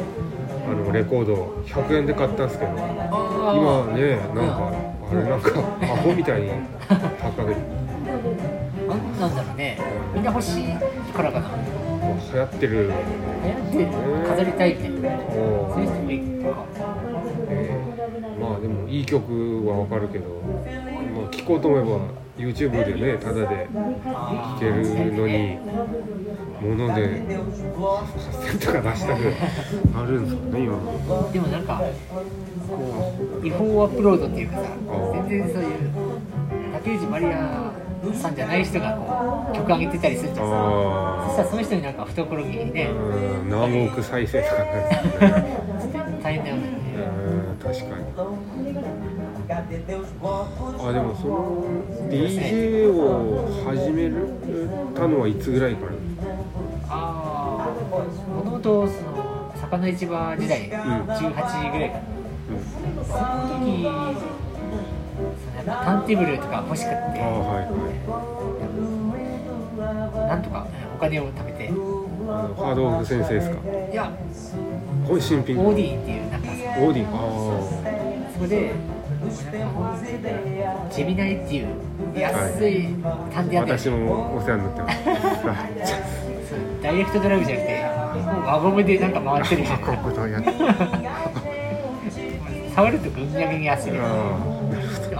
[0.66, 4.72] あのレコード100円で買ったんですけど今ねなんか
[5.10, 5.50] あれなんか
[5.82, 6.50] アホみたいに
[6.88, 7.46] 高い
[9.20, 9.78] なんだろうね。
[10.14, 10.64] みんな欲しい
[11.12, 11.83] からかな
[12.34, 12.72] 流行ってる。
[12.82, 16.42] 流行って飾りたいみたいなおそういう人もいる。
[16.42, 16.66] とか
[17.48, 18.40] えー。
[18.40, 20.28] まあでもいい曲はわかるけど、
[21.14, 22.00] まあ、聴こうと思えば
[22.36, 25.58] YouTube でねタダで聴けるのに
[26.60, 29.20] 物で8000とか出したく
[29.94, 30.76] なるんですかね今。
[31.32, 31.82] でもなんか
[32.68, 35.28] こう違法アップロードっていうかさー。
[35.28, 35.70] 全然そういう
[36.72, 37.72] 竹内まりや
[38.12, 40.46] さんじゃない人がこう曲上げてたりするじゃん。
[40.46, 42.94] そあしたらその人になんか懐にねあう
[43.46, 43.50] ん。
[43.50, 45.60] 何億再生とかね。
[46.22, 46.62] 大変だよね。
[46.96, 47.00] う
[47.54, 48.04] ん確かに。
[49.48, 51.64] あでもその
[52.10, 54.10] DJ を始め
[54.94, 55.92] たのはいつぐらいから？
[56.88, 60.72] ああもともとその魚市場時代、ん。
[60.72, 62.02] 18ぐらいかな
[62.50, 63.04] うん。
[63.04, 63.18] その
[63.60, 63.86] 時
[65.66, 66.96] ターンテーブルとか欲しくって。
[66.96, 67.70] ああはいは
[70.26, 70.28] い。
[70.28, 71.68] なんとかお金を貯めて。
[71.68, 73.56] あのハードオフ先生ですか？
[73.92, 74.10] いや
[75.06, 75.58] これ新品。
[75.58, 77.08] オーディンっていうなんかオーディンあ
[78.32, 78.72] そこで
[80.90, 81.66] ジェミナイっていう
[82.18, 82.88] 安い
[83.32, 83.78] 探偵あやってる。
[83.78, 84.96] 私もお世話になってます。
[86.82, 87.84] ダイレクトドライブじゃなくて
[88.32, 89.62] もう輪ゴムでなんか回ってる。
[89.68, 90.42] みたいこなことやっ
[92.74, 93.92] 触るとぐんやぐん安い。
[93.92, 94.53] であも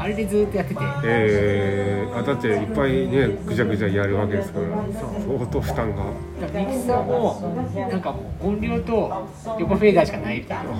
[0.04, 0.80] あれでずっとやってて。
[1.02, 6.04] えー、あだっていっぱいねぐちゃぐちゃやるわけですから相当負担が。
[6.42, 9.26] だからミキサーもなんかもう音量と
[9.58, 10.72] 横フェーダーしかないみたいな。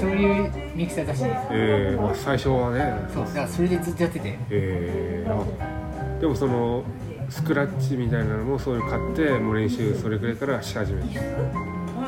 [0.00, 3.08] そういうミキサーだしえー、まあ最初はね。
[3.14, 4.36] そうだからそれでずっとやってて。
[4.50, 6.82] えー、あでもその
[7.30, 11.20] スクラッチみたいなのもそういうの買ってもう練習それくらいからし始めて。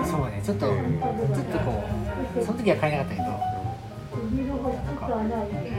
[0.04, 0.66] そうねちょっと
[1.34, 1.84] ずっとこ
[2.36, 3.47] うその時は買えなかったけど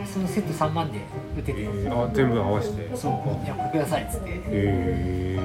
[0.06, 1.00] そのセット3万で
[1.38, 1.62] 売ってて。
[1.62, 2.90] えー、あ全部合わせて。
[2.96, 3.46] そう。
[3.46, 4.42] じゃあくださいっつって。
[4.48, 5.38] え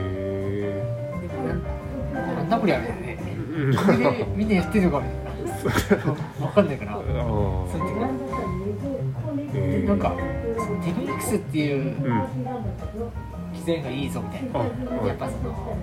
[1.46, 5.24] なんなんだこりゃみたいなねー、これでみんなやってるのかみたいな。
[6.46, 6.92] 分かんないから。
[6.96, 8.09] あその時ー
[9.54, 10.12] えー、なんか
[10.59, 12.26] そのテクニクスっていううん。
[13.54, 14.61] 機材がいいぞみたいな。
[14.61, 15.76] あやっぱその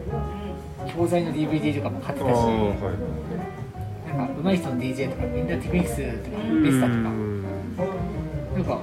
[0.97, 2.51] 教材の DVD とかも買ってあーたしは
[4.13, 4.17] い。
[4.17, 7.30] なんか上手い人の DJ とかみんなテクニクスとかうベスタとかん
[7.77, 8.79] なんか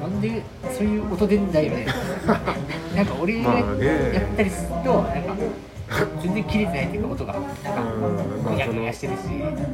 [0.00, 1.86] なんでそういう音出んだよね。
[2.96, 5.36] なんか俺がまあやねったりするとなんか
[6.22, 7.32] 全然切れてないっていうか音が。
[7.32, 7.48] なんか
[7.92, 9.24] うんまあそのぐやぐやしてるし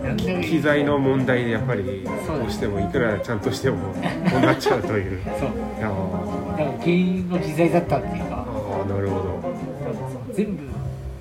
[0.05, 5.21] なんだ機材の問題でやっぱりどうしてもいくらちゃんとしてもこうなっちゃうという。
[5.39, 5.51] そう。
[5.81, 5.95] だか
[6.59, 8.45] ら原因の機材だったっていうか。
[8.49, 9.41] あーなるほど。
[10.33, 10.63] 全部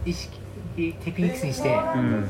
[0.05, 0.39] 意識
[0.75, 2.25] テクニクスにしてうん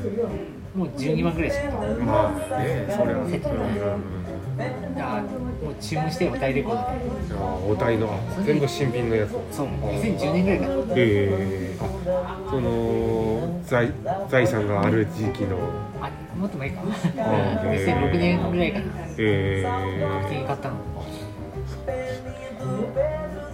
[0.76, 6.88] もう12万ぐらいしてたまあねそれはセットでねだからもう注文してお題レコードで。
[7.34, 9.30] あーお題のあ全部新品のやつ。
[9.50, 9.66] そう。
[9.66, 10.74] 2010年ぐらいかな。
[10.96, 13.90] ええあその財
[14.30, 15.58] 財産がある時期の。
[16.00, 16.82] あもっと前か。
[16.82, 18.10] あーへー。
[18.12, 18.84] 2006年ぐらいかな。
[19.18, 20.76] え確定にえ買ったの。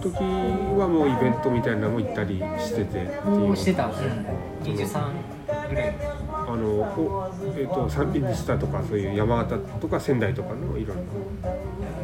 [0.01, 5.11] 時はもうイベントみたいなのも行ったりしててもうしてた、うん、23
[5.69, 5.95] ぐらい
[6.47, 10.97] あのおえっ、と三品でしたとかそういう山形とか仙台とかのいろん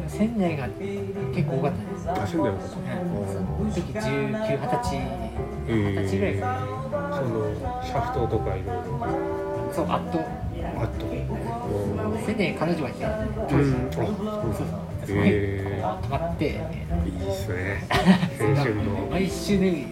[0.08, 0.68] 仙台が
[1.32, 4.96] 結構多かったです、なあ仙台の方うん、その時19、20歳
[5.68, 6.80] えー20歳ぐらいかな。
[7.16, 8.82] そのシャフトとかいろいろ
[9.72, 11.06] そうあっとあと
[12.26, 13.04] 仙台に彼女がいて。
[13.04, 13.10] うん。
[13.10, 14.06] あそう。
[14.06, 17.86] そうそえ泊まっていいっすね。
[18.38, 18.82] 青春の。
[19.10, 19.86] 毎週のように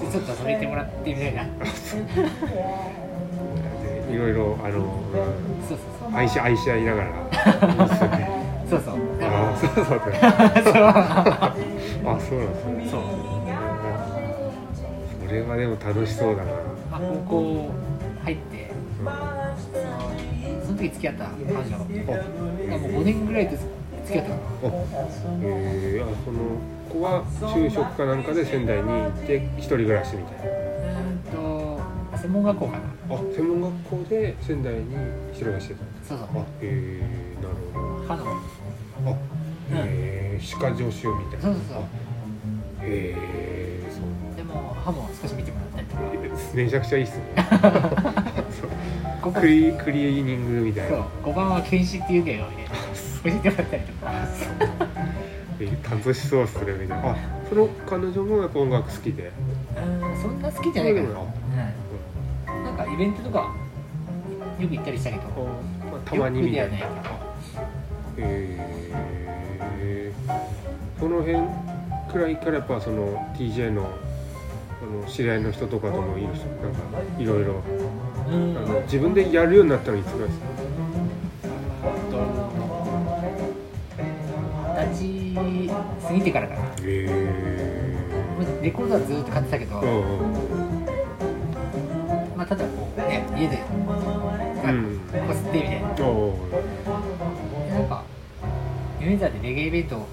[0.00, 1.44] そうちょっと泊めてもらってみたいな。
[1.44, 1.50] で
[4.10, 4.82] いろいろあの、うん
[5.68, 5.78] そうそう。
[6.00, 7.10] そう愛し愛し合いながら。
[8.68, 8.94] そうそう。
[9.22, 9.84] ああそうそう。
[9.94, 9.96] あ
[12.20, 12.88] そうなんですね。
[12.90, 13.00] そう。
[15.26, 16.52] それはでも楽しそうだな、
[16.90, 17.68] まあ、高校
[18.24, 19.06] 入ってうん
[20.64, 21.70] その時付き合った彼女。
[21.70, 21.78] が
[22.78, 23.68] もう5年ぐらいで付
[24.12, 24.38] き合ったかあ
[25.42, 26.38] えー、あその
[26.88, 30.52] 子は就職かなんかで仙台に行って一人暮らしみたいな
[32.26, 32.78] 専門学校かな。
[33.14, 34.80] あ専門学校で仙台に
[35.30, 35.80] 一人暮らししてた。
[36.08, 36.42] そうそう。
[36.42, 38.04] あえー、なるほど。
[38.08, 38.24] 歯の。
[39.12, 39.16] あ
[39.70, 41.40] えー、歯科助手みたいな。
[41.42, 41.76] そうそうそう。
[41.78, 41.84] あ
[42.82, 44.36] えー、そう。
[44.36, 46.02] でも歯も少し見てもらったりとか。
[46.14, 47.24] え めちゃくちゃいいっすね。
[49.32, 50.98] クリクリーニングみたいそう。
[50.98, 52.70] な5番はっていうんだよみたいな
[53.22, 54.12] 教えてもらったりとか。
[55.58, 57.10] え楽しそうっすねみたいな。
[57.10, 57.16] あ
[57.48, 59.30] その彼女もやっぱ音楽好きで。
[59.76, 60.94] うんそんな好きじゃない
[62.96, 63.54] イベントとか
[64.58, 65.26] よく行ったりしたけどあ
[65.92, 66.96] まあ、たまにみたいなよく
[68.16, 68.36] ではない
[69.76, 71.36] えー、その辺
[72.10, 73.86] くらいからやっぱその TJ のあ
[74.86, 76.78] の知り合いの人とかともいるしなんか
[77.18, 77.62] いろいろ
[78.84, 80.40] 自分でやるようになったのいつぐらいです。
[80.40, 80.46] か
[84.86, 86.60] 二十歳過ぎてからかな。
[86.82, 87.36] え
[88.62, 89.82] レコードはずっと買ってたけど、
[92.36, 93.58] まあただこうね家で
[94.64, 95.00] うん。
[95.12, 98.02] タバコ吸ってみたいななんか
[99.00, 100.06] 米沢でレゲエイベント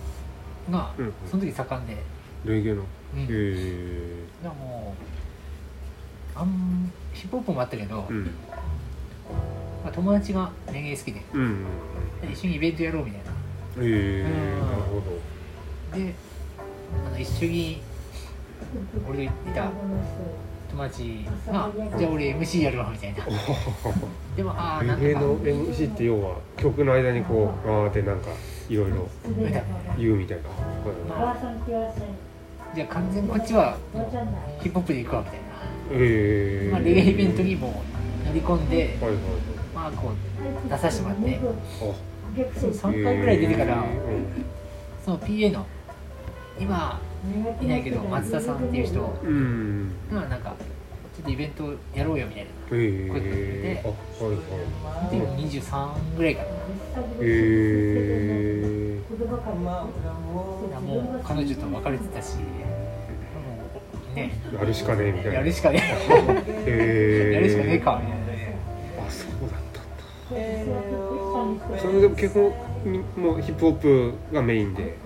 [0.69, 1.13] がうん。
[1.29, 1.97] その時盛んで、
[2.45, 2.83] レゲエの。
[3.15, 3.21] うん。
[3.21, 4.23] へえ。
[4.41, 4.95] でもも
[6.35, 8.23] うあんヒップホップもあったけど、うん。
[9.83, 11.65] まあ、友達がレゲエ好きでうん
[12.31, 13.31] 一緒にイベントやろうみたいな。
[13.79, 14.69] ええうん。
[14.69, 15.01] なるほ
[15.97, 16.13] で
[17.05, 17.81] あの一緒に
[19.09, 19.69] 俺といた
[20.73, 23.25] 友達が「じゃあ俺 MC やるわ」みたいな。
[23.25, 23.31] ど
[24.35, 28.31] でもああなんレゲエのか MC って要は曲の間にこうあーってなんか
[28.67, 29.07] いろいろ
[29.97, 30.43] 言うみたいな、
[31.15, 31.37] まあ。
[32.75, 33.77] じゃあ完全にこっちは
[34.61, 35.39] ヒップホップで行くわみたい
[35.91, 37.83] ええな、まあ、レゲエイベントにも
[38.23, 39.13] う乗り込んではいはいはい。
[39.75, 41.39] まあこう出させてもらって。
[41.39, 42.13] あ。
[42.59, 44.23] そう3回ぐらい出てから、え
[45.05, 45.67] その PA の
[46.59, 46.99] 今
[47.61, 49.91] いないけど松田さんっていう人ーうん。
[50.11, 50.55] がなんか
[51.15, 53.93] ちょっとイベントやろうよみたいなえ声かけてえあは
[54.31, 54.39] いは
[55.11, 55.41] い。
[55.41, 56.47] で23ぐらいかな。
[57.21, 58.97] え
[60.69, 62.35] いやもう彼女と別れてたし
[64.15, 64.31] ね。
[64.51, 65.33] ー、やるしかねえみたいな。
[65.39, 65.81] やるしかね
[66.65, 67.31] え。
[67.33, 68.55] やるしかねえかみたいなね。
[69.07, 71.79] あそうだったんだ。
[71.79, 72.72] それでも結構み
[73.17, 74.97] もうヒップホップがメインで。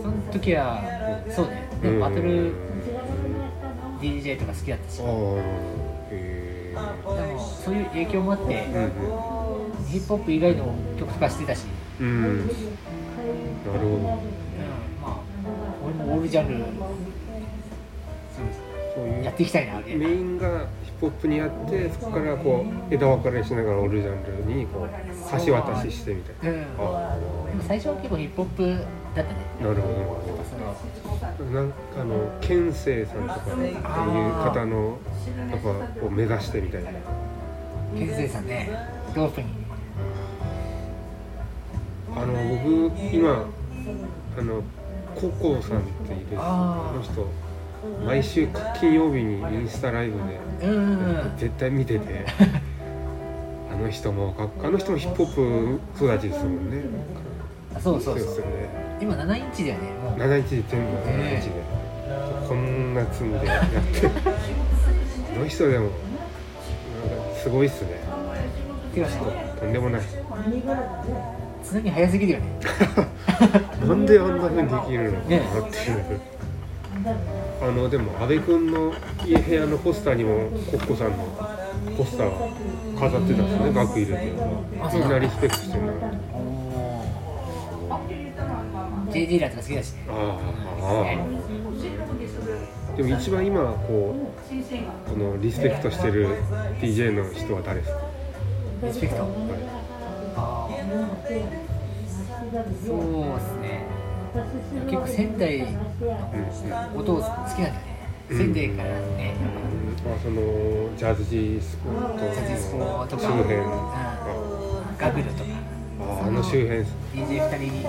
[0.00, 0.82] その時は
[1.28, 1.68] そうね。
[1.82, 2.54] でもバトル
[4.00, 5.02] DJ とか好きだったし。
[5.02, 5.08] ああ
[6.10, 11.64] でなるほどへえもそういう影響もあってうんヒップホップ以外の曲とかしてたし、
[12.00, 12.06] うん。
[12.06, 12.52] うんなる
[13.80, 14.10] ほうん、ま
[15.04, 15.16] あ
[15.84, 16.64] 俺もオールジャンルど
[18.36, 18.42] そ
[19.02, 19.80] ういうそうやっていきたいな。
[19.80, 20.66] メインが
[21.00, 27.16] ヒップホップにあってそこからこう枝分かれしながらオルジャンルにこう橋渡ししてみたいうん、あ
[27.58, 28.84] も最初は結構ヒップホップ
[29.14, 29.38] だったね。
[29.60, 29.88] なるほ
[31.44, 31.52] ど。
[31.52, 34.98] なんかあの健生さんとかっていう方の
[35.50, 36.90] やっぱ目指してみたいな。
[37.96, 38.70] 健生さんね。
[39.14, 39.48] ロープに。
[42.16, 42.32] あの
[42.90, 43.46] 僕今
[44.36, 44.62] あの
[45.14, 47.26] ココさんっているあの人
[48.04, 48.48] 毎週
[48.80, 51.36] 金曜日にインスタライブでうんうんうん。
[51.36, 52.24] 絶対見てて
[53.72, 56.82] あの人もあの人もヒップホップ育ちですもんね。
[57.76, 58.24] あそうそうそう。
[58.26, 58.52] ですよね。
[59.00, 60.18] 今7インチだよねもう。
[60.18, 61.54] 7インチで全部7インチで、
[62.48, 63.76] こんな積んでやって。
[65.36, 65.94] あの人でもなんか
[67.40, 68.00] すごいっすね。
[68.94, 69.08] てか
[69.60, 70.00] とんでもない。
[71.62, 72.44] つなぎ早すぎるよね。
[73.86, 76.20] なんであんな風にできるのかなってねいう、
[77.60, 78.94] あのでも阿部君の
[79.26, 81.16] 家部屋のポスターにもコッコさんの
[81.96, 82.30] ポスター
[82.98, 84.26] 飾ってたんですねバッグ入れて。
[84.26, 84.32] み
[85.04, 85.92] んなリスペクトしてるな
[89.10, 90.04] JD ラとか好きだしね。
[90.08, 90.38] あ
[90.80, 90.84] あ
[92.96, 94.18] でも一番今こう
[95.10, 96.28] このリスペクトしてる
[96.80, 97.98] DJ の人は誰ですか、
[98.84, 99.22] リスペクト。
[99.22, 99.28] は
[100.36, 100.70] ああ
[102.52, 102.60] そうで
[103.40, 103.87] すね
[104.86, 105.66] 結構仙台
[106.94, 107.80] 音好きなんだよね。
[108.30, 109.34] 仙台からね。
[110.04, 110.42] まあ、その
[110.96, 115.50] ジャズジースポットのジャズスポとか周辺うんあガグルとか。
[116.00, 116.84] あの周辺
[117.26, 117.82] DJ2 人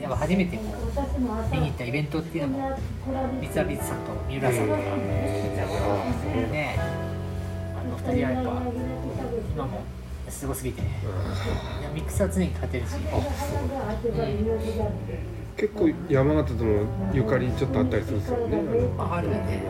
[0.00, 2.78] やっぱ初めてこう見に行ったイベントっていうのも
[3.40, 6.76] 三沢ビーツさんと三浦さんとかね。
[6.78, 8.62] あの二人はやっぱ
[9.54, 9.82] 今も
[10.28, 10.80] すごすぎて。
[10.80, 10.90] いや
[11.94, 12.96] ミックスは常にかってるし。
[15.56, 16.82] 結構山形とも
[17.14, 18.58] ゆかりちょっとあったりするんですよね。
[18.98, 19.62] あるよね。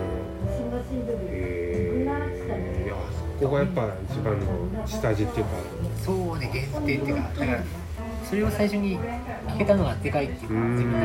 [1.31, 2.97] へえあ
[3.41, 4.47] そこがやっぱ一番の
[4.87, 5.51] 下地っていうか。
[6.05, 7.63] そうね限定っていうかだから
[8.25, 10.99] それを最初に聞けたのがでかいっていううか自分の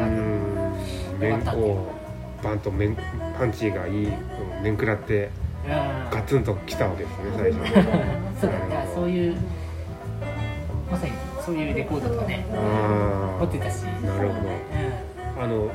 [1.37, 2.01] 中で。
[2.43, 2.97] バンと面
[3.37, 4.07] パンチがいい
[4.63, 5.25] 面食らって。
[5.25, 5.40] うん
[6.11, 7.59] ガツンときたわけですね最初。
[8.41, 9.35] そうだからそういう
[10.91, 11.11] まさに
[11.45, 13.85] そういうレコードとかねあ持ってたし。
[13.85, 14.43] あなるほうん。
[14.43, 14.49] ど
[15.43, 15.71] あの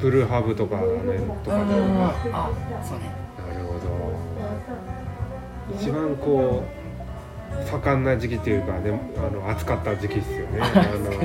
[0.00, 1.74] ブルーハーブとかあの辺とかで
[2.32, 2.50] ああ
[2.84, 3.10] そうね。
[3.52, 3.88] なるほど。
[5.80, 10.60] 一番こう盛んな時期っていうかねあの暑かった時期ですよね。
[10.62, 11.18] あのそう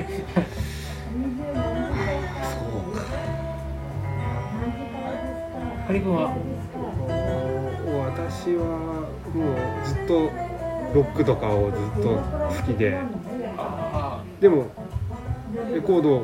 [2.96, 3.04] か。
[5.88, 6.34] カリ君は
[8.30, 10.32] 私はもうずっと
[10.94, 12.98] ロックとかをずっと好きで
[13.58, 14.68] あでも
[15.74, 16.24] レコード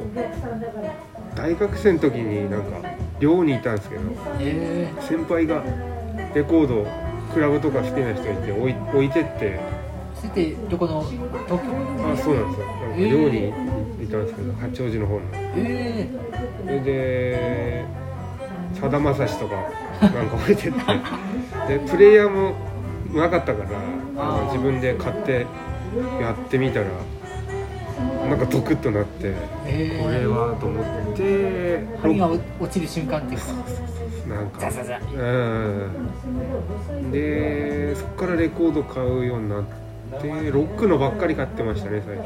[1.35, 2.81] 大学生の時になんか
[3.19, 5.63] 寮にいたんですけどあええ先輩が
[6.33, 6.87] レコード
[7.33, 9.59] クラブとか好きな人いて置い置いてって。
[10.19, 10.27] そ
[10.69, 12.11] どこの東京？
[12.11, 12.65] あそうなんですよ。
[12.65, 13.49] なんかえー寮に
[14.03, 15.21] いたんですけど八王子の方の
[15.55, 16.09] え
[16.65, 17.85] それで
[18.73, 19.55] さだまさしとか
[20.01, 20.79] なんか置いてって。
[21.67, 22.55] でプレイヤーも
[23.13, 23.69] なかったから
[24.17, 25.45] あの自分で買って
[26.21, 26.85] やってみたら
[28.27, 30.81] なんかドクッとなってえええこれはと思
[31.13, 31.85] って。
[32.01, 32.41] 針が落
[32.71, 33.45] ちる瞬間っていうか。
[34.29, 34.69] なんか
[35.15, 35.21] う
[37.07, 37.11] ん。
[37.11, 42.25] でそこからレコード買うようになってロックのばっかり買ってましたね最初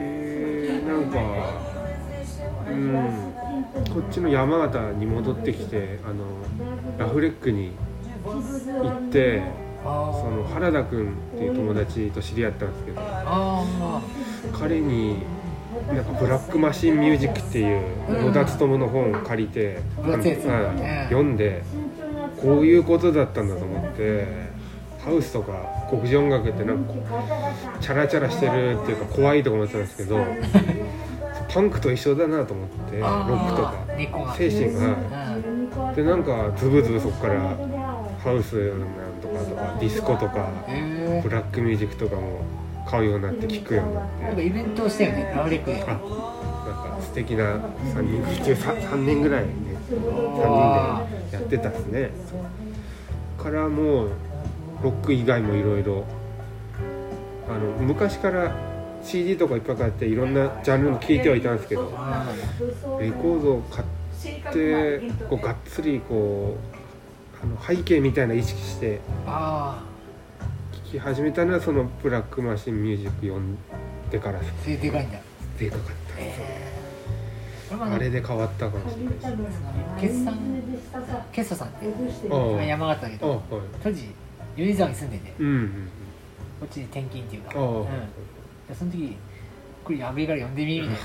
[0.00, 0.82] え
[2.68, 3.29] うん
[3.72, 6.24] こっちの山形に戻ってきてあの
[6.98, 7.72] ラフレックに
[8.24, 9.42] 行って
[9.84, 14.02] あその原田君っていう友達と知り合ったんですけどあ
[14.52, 15.18] 彼に
[15.88, 21.62] なんかブラックマシンミュージックっていう野田勉の本を借りて、うん読んで
[22.40, 24.50] こういうことだったんだと思って
[25.04, 26.92] ハウスとか黒人音楽ってなんか
[27.80, 30.18] チャラチャラしてるっていうか怖いとか思ってたんですけど
[31.52, 33.62] パンクと一緒だなと思ってロあックと
[34.26, 34.34] か。
[34.36, 34.96] 精神が。
[35.88, 35.94] うん。
[35.94, 37.40] でなんかズブズブそこから
[38.22, 38.78] ハウスなん
[39.20, 42.40] とかとかディスコとかへブラックミュージックとかも
[42.86, 49.50] 買うようになって聴くようになってえなんかイベントをしたよねラフレックなんか素敵な3人中 3, 3年ぐらいね
[49.90, 52.10] 3人でやってたっすね。
[53.42, 54.08] からもう
[54.82, 56.04] ロック以外もいろいろ
[57.48, 58.54] あの昔から
[59.02, 61.84] CD とかいっぱい買っていろんなジャンルの聴いてはいたんですけど
[63.00, 66.56] レコードを買ってこうがっつりこ
[67.42, 69.82] うあの背景みたいな意識してあ
[70.72, 73.56] 聴き始めたのはそのブラックマシンミュージック読ん
[74.10, 74.66] でからです。
[74.82, 75.18] でかいんだ。
[75.58, 76.16] でかかった。
[76.16, 76.40] です
[77.70, 79.60] これもあれで変わったかもしれないです
[80.00, 80.38] 決算
[81.30, 81.70] 決算さんっ
[82.58, 83.42] て山形だけど
[83.82, 84.08] 当時
[84.56, 85.88] 米沢に住んでてうんうん
[86.60, 87.58] こっちに転勤っていうか。
[87.58, 87.84] うん。
[87.84, 87.90] で
[88.74, 89.16] その時
[89.84, 90.96] これやべえから呼んでみみたいな。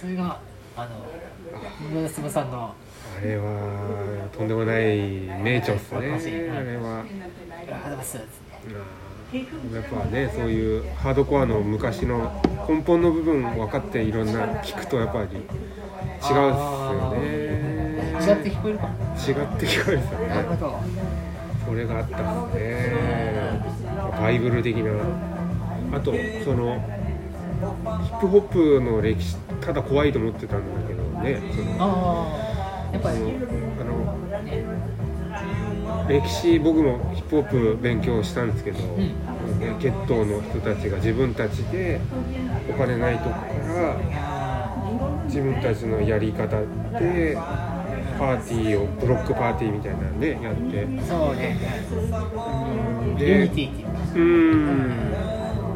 [0.00, 0.38] それが
[0.76, 2.74] あの野田相撲さんの
[3.18, 4.98] あれはとんでもない
[5.42, 5.98] 名著っすね。
[5.98, 6.10] はい。
[6.50, 7.04] あれは
[7.86, 8.18] 「あざます」
[9.32, 15.44] やっぱねそういうハードコアの昔の根本の部分分かっていろんな聞くとやっぱり違うっ
[16.20, 17.76] すよね。
[18.20, 18.86] 違って聞こえるか。
[18.86, 20.28] も違って聞こえるっすよね。
[20.28, 20.80] なるほど
[21.66, 22.92] それがあったっすね。
[24.12, 24.92] バイブル的な。
[25.96, 26.12] あと
[26.44, 26.80] その
[27.56, 33.16] ヒップホップの歴史ただ怖いと思ってたんだけどねそのああやっぱり。
[33.80, 34.64] あのあのね
[36.08, 38.96] 歴史僕もヒップホップ勉強したんですけど、ん。
[38.96, 39.16] ね
[39.80, 42.00] 血統の人たちが自分たちで
[42.70, 43.38] お金ないとこか
[43.74, 43.96] ら
[45.26, 46.60] 自分たちのやり方
[46.98, 47.36] で
[48.18, 50.86] パーティーをブロックパーティーみたいなのねやって。
[51.08, 51.56] そうね。
[53.18, 53.74] でティっ
[54.12, 55.25] ていうん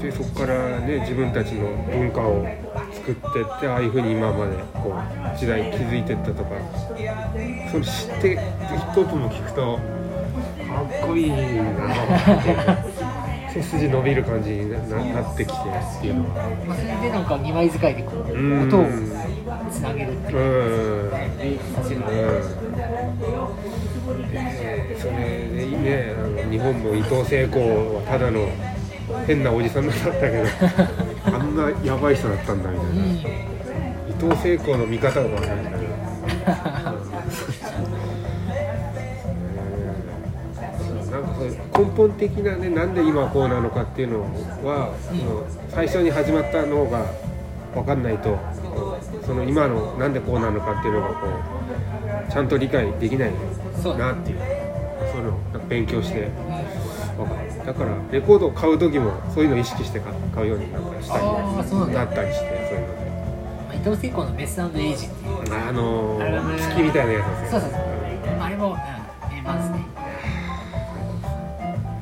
[0.03, 2.47] でそこからね自分たちの文化を
[2.93, 4.95] 作ってってああいうふうに今までこ
[5.35, 6.51] う時代築いてったとか。
[7.71, 8.43] それ知ってヒ
[8.75, 12.57] ップホップも聞くとかっこいいなって
[13.55, 16.49] 背筋伸びる感じになってきてっていうのは。
[16.67, 18.69] まあそれでなんか2枚使いでこううん。
[18.69, 18.87] 音を
[19.71, 21.07] つなげるってういう。
[21.07, 21.11] ん。
[21.75, 22.01] させる
[24.99, 26.15] それでね。
[26.17, 28.49] あの日本も伊藤聖子はただの
[29.27, 30.45] 変なおじさんだったけど
[31.37, 33.07] あんなやばい人だったんだみたいな、うん。
[33.09, 33.25] 伊
[34.19, 35.83] 藤聖子の見方が分かるんだけど
[41.11, 44.21] なんかそういう根本的なねなんで今こうなのかっていうの
[44.65, 47.05] は、その最初に始まったのが
[47.75, 48.39] 分かんないと
[49.27, 53.33] その今のなんでこうなのかっていうのがこうちゃんと理解できない
[53.99, 54.39] なっていう。
[55.13, 55.21] そう。
[55.21, 56.29] いうの勉強して。
[57.17, 62.05] 分かるだからレコードを買う時もそういうのを意識して買買うようになんかしたりあーそうなんだ。
[62.05, 63.11] なったりしてそういうので。
[63.69, 66.19] まあ伊藤聖子のベストエイジっていうあの
[66.59, 67.81] 月みたいなやつですよそうそうそう。
[68.41, 68.75] あれもうん
[69.37, 69.85] 名盤ですね。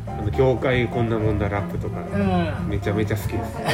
[0.06, 2.00] あの業界こんなもんだラップとか。
[2.12, 2.68] うん。
[2.68, 3.52] めちゃめちゃ好きです。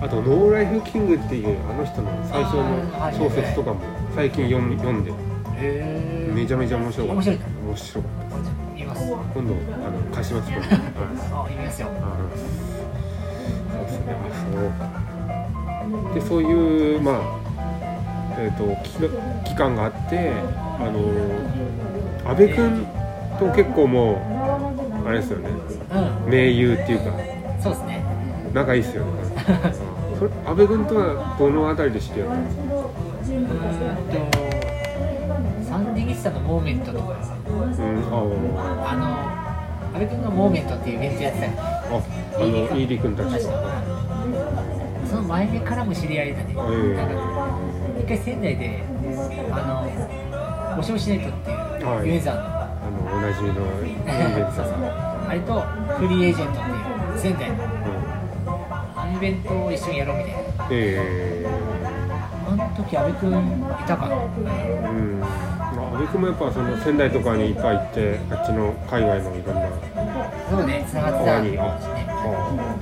[0.00, 2.64] あと「ノーライフキング」っていうあの人の最初の
[3.12, 3.80] 小説とかも
[4.16, 5.12] 最近読んで。
[6.34, 7.22] めちゃめちゃ面白かった。
[7.22, 7.36] 面
[7.76, 8.31] 白かった
[9.34, 9.54] 今度
[9.84, 10.80] あの貸します今度はい
[11.32, 11.88] あ見ますよ。
[11.90, 12.18] あ
[13.72, 17.42] そうですねあそうかでそういうまあ
[18.38, 20.32] えっ、と期期間があって
[20.78, 22.86] あの阿部君
[23.38, 24.14] と結構も
[25.04, 25.50] うあれですよね。
[26.24, 26.30] うん。
[26.30, 27.04] 盟友っていうか。
[27.60, 28.04] そうですね。
[28.54, 29.10] 仲いいですよね。
[30.18, 33.46] それ阿部君とはどのあたりで知り合ったんですかうーん
[34.30, 41.62] とサンディギスタのモーメントとかうんああの阿部君がモーメントっていうイベントやってたんであ
[42.36, 43.28] あのイーリ君たち。
[45.08, 47.14] その前目からも知り合いだね、ええなんか
[48.00, 48.82] 一回仙台で
[49.50, 49.60] あ
[50.70, 52.40] のもしもしないとっていう、はいユーザーの。
[52.40, 55.60] あのおなじみのイベントさん、あれと
[55.98, 56.72] フリーエージェントってい
[57.14, 57.56] う仙台の。
[57.56, 57.72] うん
[58.96, 60.40] あのイベントを一緒にやろうみたいな。
[60.70, 61.46] え
[62.48, 64.18] あの時阿部君いたかな、ー
[64.90, 65.22] うん
[65.92, 69.68] まあ、阿部君もやっぱその仙台とかにいっぱい行ってあっちの海外のいろんな
[70.50, 70.84] そうね。
[70.88, 71.80] つながってた川にあああ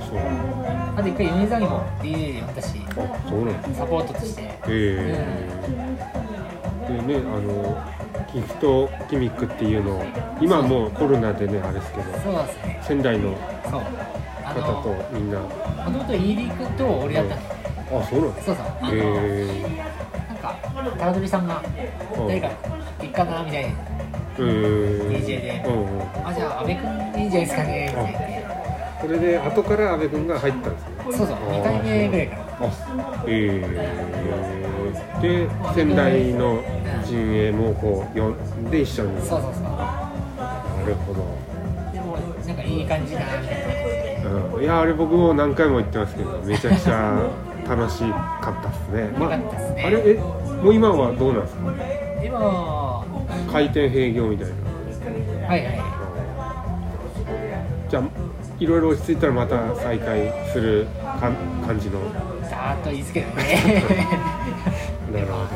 [0.05, 2.93] そうなんだあと一回米沢にも DNA で私あ
[3.29, 3.45] そう。
[3.45, 5.25] なんだサポートとしてへえ
[6.87, 7.77] でねあの
[8.33, 10.03] ギフトギミックっていうのを
[10.41, 13.79] 今はもうコロナでねあれですけどそうなんですね仙台の方
[14.83, 15.49] とみんなも
[15.85, 17.35] ともとイーリー君と俺だった。
[17.35, 17.41] の
[17.99, 18.95] あそうなんだそうそう。
[18.95, 19.61] へえ
[20.29, 20.55] なんか
[20.97, 21.47] 高取さん。
[21.47, 21.61] が
[22.27, 22.49] 誰か
[23.05, 23.69] いっかなみたいな。
[24.37, 25.63] DJ で。
[25.67, 26.27] うんうん。
[26.27, 27.87] あじゃあ阿部君いいんじゃないですかね。
[27.89, 28.51] みたいな
[29.01, 30.89] それで後から阿部君が入ったんですね。
[31.05, 32.41] そうそう2回目ぐらいから。
[32.67, 33.61] あえ
[35.21, 36.59] えで仙台の
[37.05, 39.19] 陣営もこう呼んで一緒に。
[39.21, 39.63] そうそうそう。
[39.63, 39.69] な
[40.85, 41.21] るほど。
[41.93, 44.31] でもなんかいい感じだなみたいな。
[44.55, 44.63] うん。
[44.63, 47.29] いやあれ僕も何回も言ってますけどめちゃくちゃ
[47.67, 49.83] 楽しかったですね、 よかったですね。
[49.85, 50.13] あれえ
[50.63, 51.61] もう今はどうなんですか？
[52.23, 52.80] 今は
[53.51, 54.53] 開店閉業みたいな。
[55.47, 55.81] はいはい。
[57.89, 58.03] じゃあ
[58.59, 60.87] いろいろ落ち着いたらまた再開する
[61.19, 61.35] かん
[61.65, 61.99] 感じの。
[62.49, 63.83] ざーっと言いつけてね。
[65.11, 65.47] なるほど。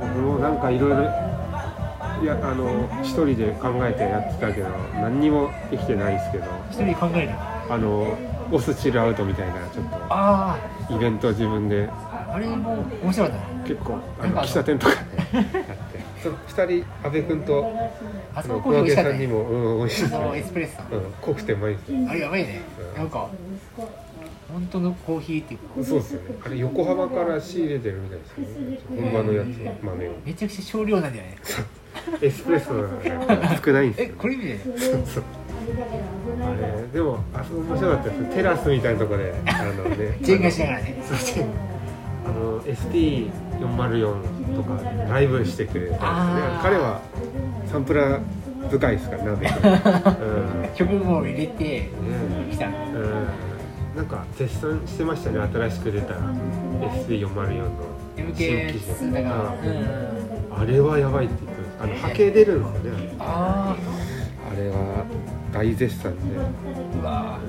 [0.00, 1.02] 僕もなんかいろいろ
[2.22, 6.44] いやあの一人で考えてやってたけど何にもできてないですけど。
[6.70, 7.30] 一人考える。
[7.70, 8.16] あの
[8.50, 10.56] オスチルアウトみたいなちょっあ
[10.88, 11.88] とイベントを自分で
[12.34, 13.62] ああれも面白かったね。
[13.66, 14.92] 結構あのの喫茶店とか。
[15.32, 15.54] でやって
[16.22, 17.72] その二人阿部君と
[18.34, 20.02] あそこコーヒーさんにねもうん美味しい。
[20.02, 20.82] ですエねスプレッソ。
[20.96, 21.92] うん濃くてうまいです。
[21.92, 22.60] よあれやばいね。
[22.94, 22.98] うん。
[22.98, 23.28] なんか
[24.52, 25.84] 本当のコーヒーっていうか。
[25.88, 26.36] そうですよね。
[26.44, 28.30] あれ横浜から仕入れてるみたいです
[28.60, 28.78] よね。
[29.12, 30.12] 本場のやつ豆を。
[30.24, 31.36] めちゃくちゃ少量なんだよね。
[32.20, 34.58] エスプレッソが少ないんですえよこれみたいな。
[34.64, 35.24] そうそう。
[36.42, 38.34] あれでもあそこ面白かったです。
[38.34, 41.02] テラスみたいなところであのね ジェンガしながらね。
[41.08, 41.46] そうそうあ
[42.30, 46.58] の ST404 とかライブしてくれたんですね。
[46.62, 47.00] 彼は
[47.66, 49.46] サンプラー深いですから鍋
[50.66, 50.74] うん。
[50.74, 51.90] 曲も入れてね
[52.50, 52.68] きた。
[52.68, 53.96] のうん。
[53.96, 57.62] なんか絶賛してましたね新しく出た ST404 の
[58.16, 59.36] 新機 MK2 種だから。
[59.62, 60.62] うんうん。
[60.62, 63.14] あれはやばいって言ってあの波形出るんですよね。
[63.18, 63.76] あ
[64.50, 65.04] あれは
[65.52, 66.20] 大絶賛で。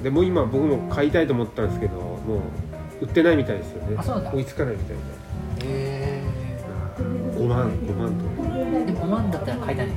[0.03, 2.39] でも今僕も買いたいと思ったんですけどもう
[3.05, 3.95] 売ってないみたいですよね。
[3.97, 4.31] あそうだ。
[4.33, 4.97] 追いつかないみたい
[5.69, 6.21] へ
[6.67, 8.25] な5万5万と
[8.57, 9.87] えでも5万だったら買いたい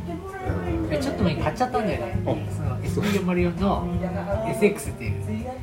[0.91, 2.19] えちょっと前に買っちゃったんだよね。
[2.27, 2.35] あ。
[2.53, 2.79] その
[3.11, 3.87] SP404 の
[4.47, 5.15] SX っていう。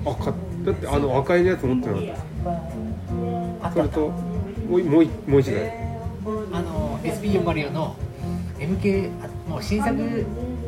[0.05, 0.33] あか
[0.65, 3.71] だってあの赤いのやつ持ってなかった。
[3.71, 5.71] それともうもういもう一台。
[6.51, 7.95] あの SP404 の
[8.57, 9.93] MK あもう新作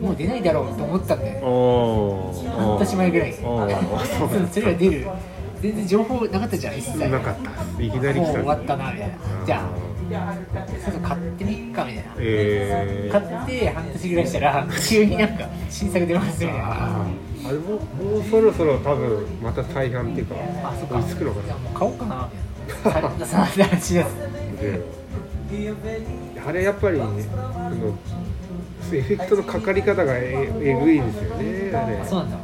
[0.01, 1.30] もう出ないだろうと思ったんだあ
[2.61, 3.34] 半年前ぐらい。
[4.51, 5.07] それが出る
[5.68, 7.09] 全然情報なかったじゃん一切。
[7.09, 7.84] なかった。
[7.84, 8.28] いきなり来た。
[8.28, 9.18] もう終わったなみたいな。
[9.45, 12.13] じゃああちょっと買ってみっかみたいな。
[12.20, 16.65] え買って半年ぐらいしたら 急になんか新作出ますみたいな。
[16.65, 17.05] あ
[17.45, 20.95] あれももうそろそろ多分また再販っていうかあそっか。
[20.99, 21.53] 追いつくのかな。
[21.55, 22.30] もう買おうかな
[22.86, 23.09] みたいな。
[23.26, 24.05] ささ話で
[26.45, 27.97] あれやっぱり、ね、あの
[28.93, 31.97] エフェクトのかかり方がええぐいんですよねあれ。
[31.97, 32.38] あそうなんだ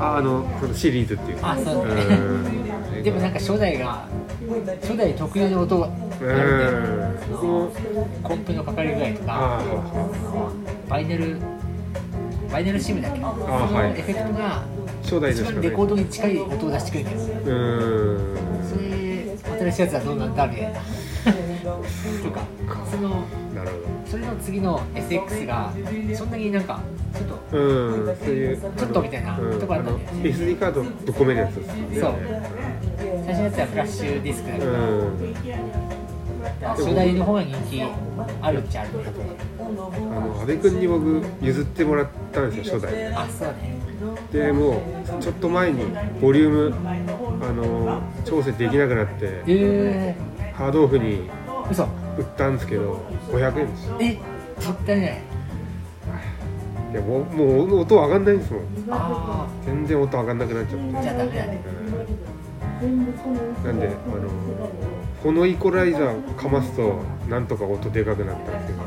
[0.00, 1.38] ああのそのシリーズっていう。
[1.42, 2.44] あそうだうん。
[2.44, 4.06] ねでもなんか初代が
[4.82, 5.90] 初代特有の音があ
[6.20, 7.30] うるん。
[7.30, 7.80] 僕もんで
[8.22, 9.62] コンプのかかり具合とかあ
[10.88, 11.36] バイネル
[12.50, 13.20] バイネルシムだっけ？
[13.22, 13.68] あはい。
[13.68, 14.64] そのエフェクトがあ
[15.02, 17.56] 初代一のレコードに近い音を出してくれてる。
[17.56, 18.36] うん。
[18.68, 20.80] それ新しいやつはどうなんだみたいな
[22.22, 22.40] とか
[22.90, 23.24] その
[23.54, 23.70] なる
[24.06, 25.72] それの次の SX が
[26.16, 26.80] そんなになんか
[27.14, 28.56] ちょっとほどうんそういう。
[28.56, 29.60] ちょっとみたいなうん。
[29.60, 30.30] とこあったんだよね。
[30.30, 31.68] SD カードぶっ込めるやつです。
[31.68, 32.12] よねそう。
[33.26, 35.34] 最初のやつはフラッシュディスクだけど、うん。
[36.60, 37.82] 初代の方が人気
[38.42, 38.90] あるっちゃある
[39.58, 43.06] あの阿部君に僕譲ってもらったんですよ初代。
[43.12, 43.80] あそうだね。
[44.32, 44.70] でも
[45.18, 45.84] うちょっと前に
[46.20, 46.74] ボリューム
[47.42, 50.14] あの調整できなくなってえ
[50.54, 51.30] ハードオフにー、
[51.70, 51.82] 嘘。
[51.84, 51.86] 売
[52.22, 53.00] ったんですけど
[53.30, 55.22] 500円ですよえもったいない
[56.92, 57.44] いやもうも
[57.76, 58.62] う音上がんないんですもん。
[58.90, 60.98] あ全然音上がんなくなっちゃって。
[60.98, 61.60] あじゃあダメだね。
[62.82, 63.04] うん。
[63.64, 64.28] なんであの
[65.22, 66.94] フォノイコライザーかますと
[67.28, 68.80] なんとか音でかくなったんですけど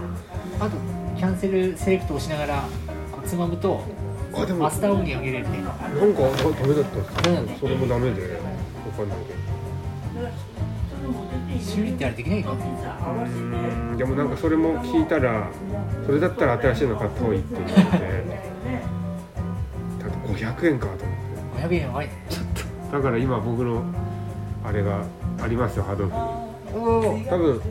[0.59, 0.77] あと
[1.15, 2.63] キャンセルセレクトをしながら
[3.11, 3.81] こうつまむと
[4.35, 5.63] あでもマスター音源を入れるねな。
[5.63, 6.01] んかあ
[6.59, 8.27] ダメだったんですダメなんだそれもダメでわ
[8.97, 9.52] かんないけど
[11.63, 13.97] 修理ってあれできないかうーん。
[13.97, 15.47] でもなんかそれも聞いたら
[16.05, 17.73] それだったら新しいの買った方がいいって言って
[19.99, 20.15] ただ
[20.55, 21.67] 500円かと思って。
[21.67, 22.13] 500円やばいね。
[22.91, 23.83] だから今僕の
[24.63, 25.03] あれが
[25.41, 26.15] ありますよハードオフ
[26.77, 27.61] おお多分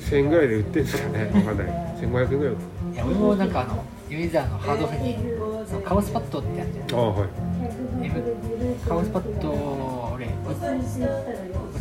[0.00, 1.24] 1000円ぐらいで売ってるんですかね。
[1.24, 1.66] わかんない。
[2.00, 2.54] 1500円ぐらい
[2.94, 5.16] いや俺もなんかあの米沢のハードオフに
[5.84, 7.00] カオスパッドってあるじゃん。
[7.00, 7.28] ああはい。
[8.86, 10.30] カオスパッドを俺売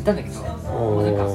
[0.02, 1.26] ったんだけどもうなんか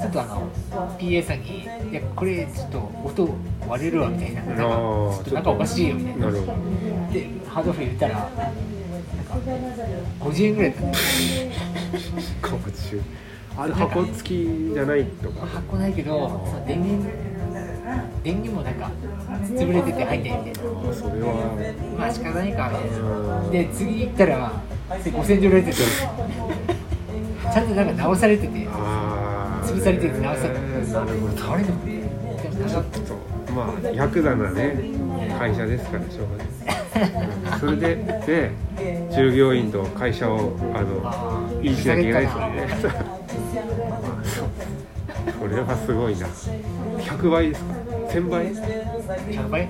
[0.00, 0.50] ちょっとあの
[0.98, 3.28] PA さんに「いやこれちょっと音
[3.68, 5.34] 割れるわ」みたいななんかちょっと。
[5.34, 6.30] なんかおかしいよみたいな。
[6.30, 8.30] でハードオフ入れたらなんか
[10.20, 10.86] 50円ぐらいだった。
[10.88, 11.04] んだよ
[12.42, 13.06] かもしれない
[13.56, 15.46] あれ箱付きじゃないとか？
[15.46, 17.10] 箱ないけどその電源
[18.22, 18.90] 電源もなんか
[19.44, 20.70] 潰れてて入んないみたいな。
[20.90, 21.96] あそれは。
[21.98, 23.40] まあ仕方ないかみたいな。
[23.40, 24.52] うんで次行ったら
[24.88, 25.76] それ5000円で売られてて
[27.52, 31.92] ちゃんとなんか直されてて潰されてて直されててなるほどあれでもで
[32.48, 34.76] もなんかそうまあヤクザなね
[35.38, 36.46] 会社ですからしょうがない。
[36.46, 36.50] う
[37.56, 38.52] んそれでね
[39.12, 42.68] 従業員と会社をあのいいしなきゃいけないですよね
[45.40, 46.26] それはすごいな。
[46.98, 47.74] 100倍ですか
[48.10, 49.68] ？1000倍？100倍？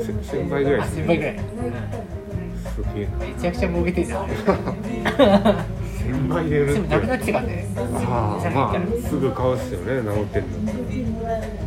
[0.00, 3.26] せ1000倍ぐらいあです1000倍ぐらい、すげえな。
[3.26, 4.26] めちゃくちゃ儲けてんじゃん
[6.12, 7.66] 1000倍で売るでもなくなっっててからね。
[7.76, 8.74] ああまあ
[9.08, 10.50] すぐ買うっすよね治ってるの。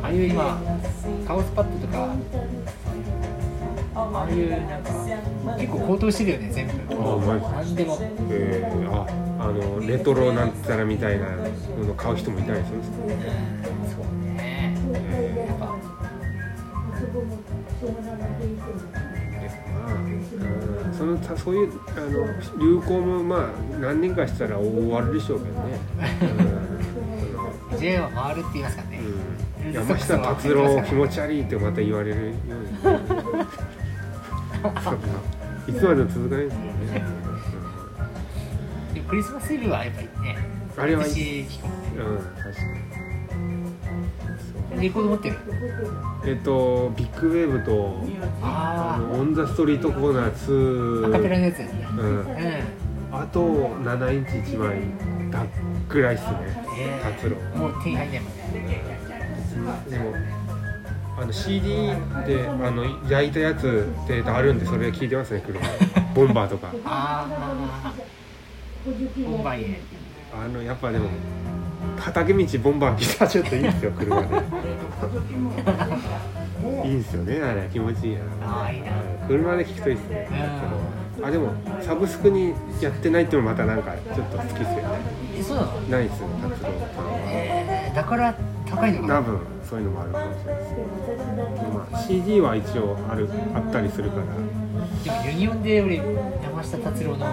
[0.04, 0.62] ああいう今
[1.28, 2.16] カオスパッドとか
[3.96, 4.90] ああいうなんか
[5.58, 6.74] 結構高騰してるよね全部。
[6.92, 7.98] あマジ何でも。
[8.32, 9.06] えー、あ
[9.46, 11.26] あのレトロなんたらみたいな
[11.86, 12.98] の買う人もいたりするんですか？
[13.04, 13.10] うん
[13.90, 14.04] そう
[14.36, 14.76] ね。
[15.48, 15.76] やっぱ
[21.14, 22.26] のたそういうあの
[22.60, 23.50] 流行もまあ
[23.80, 25.80] 何年かしたら終わるでしょうけどね、
[27.80, 29.68] J は回るって言いますからね、うん。
[29.68, 32.34] うん、山下達郎気持ち悪いってまた言われるように。
[35.68, 37.04] いつまでも続かないですよね、
[38.94, 40.38] でもクリスマスイブはやっぱりね
[40.76, 42.83] あれはうん、確かに
[44.74, 45.38] そうレコード持ってる？
[46.26, 48.02] えっとビッグウェーブと
[48.42, 51.88] ああのオン・ザ・ストリートコーナー2あアカペラのやつやね。
[51.92, 52.20] うん。
[52.20, 52.28] うん。
[53.12, 54.78] あと7インチ1枚。
[55.32, 55.46] だ
[55.90, 56.38] ぐらいっすね。
[56.80, 58.84] え達郎ー、もう手に入んないもんね。
[59.90, 60.14] でも
[61.20, 61.88] あの CD
[62.26, 65.60] であの焼いたやつってあるんでそれ聞いてますね車
[66.16, 66.72] ボンバーとか。
[66.86, 67.94] ああ
[68.86, 69.82] ボンバイエ
[70.34, 71.10] あのやっぱでも
[72.00, 74.28] 畑道ボンバー来たらちょっといいですよ車で。
[76.86, 78.22] いいんですよねあれ気持ちいいな。
[79.28, 80.28] 車で聞くといいですね。
[81.24, 84.84] あでもサブスクにやってないっていうのもまたなんかちょっと好きですよね。
[85.40, 85.68] えそうなの？
[85.90, 87.12] ないですよ達郎さんは。
[87.28, 88.36] えー、だから
[88.70, 89.16] 高いのかな？
[89.20, 89.40] 多分
[89.70, 90.62] そういうのもあるかもしれない。
[90.64, 94.24] ですけど、まあ、CD は一応あるあったりするから。
[95.04, 95.98] でもユニオンで俺
[96.44, 97.26] 山下達郎の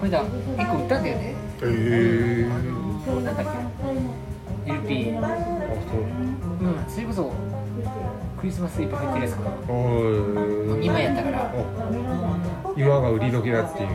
[0.00, 0.24] これだ
[0.56, 1.22] 1個売ったんだよね。
[1.30, 2.48] へえ
[3.06, 3.24] なん。
[3.24, 5.36] だっけ LP あ
[5.90, 6.00] そう
[6.66, 6.84] うん。
[6.88, 7.32] それこそ
[8.40, 11.52] クリスマスイブ入ってるやつかなおー2枚やったから
[12.76, 13.88] 今が売り時だっていう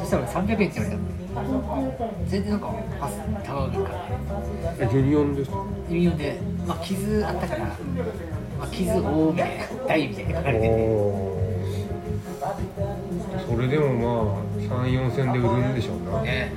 [0.00, 1.00] そしたら300円って言われたの
[2.28, 2.60] それでなん。
[2.60, 3.90] かパス高いから
[4.80, 5.56] えユニオンですか
[5.88, 7.74] ユニオンで、まあ、傷あったから、ま
[8.64, 10.70] あ、傷多みたいな大みたいに書かれてて
[13.48, 15.74] それでもまあ34千で売るん。
[15.74, 16.52] でしょうなね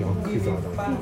[0.00, 0.96] ヤクザだな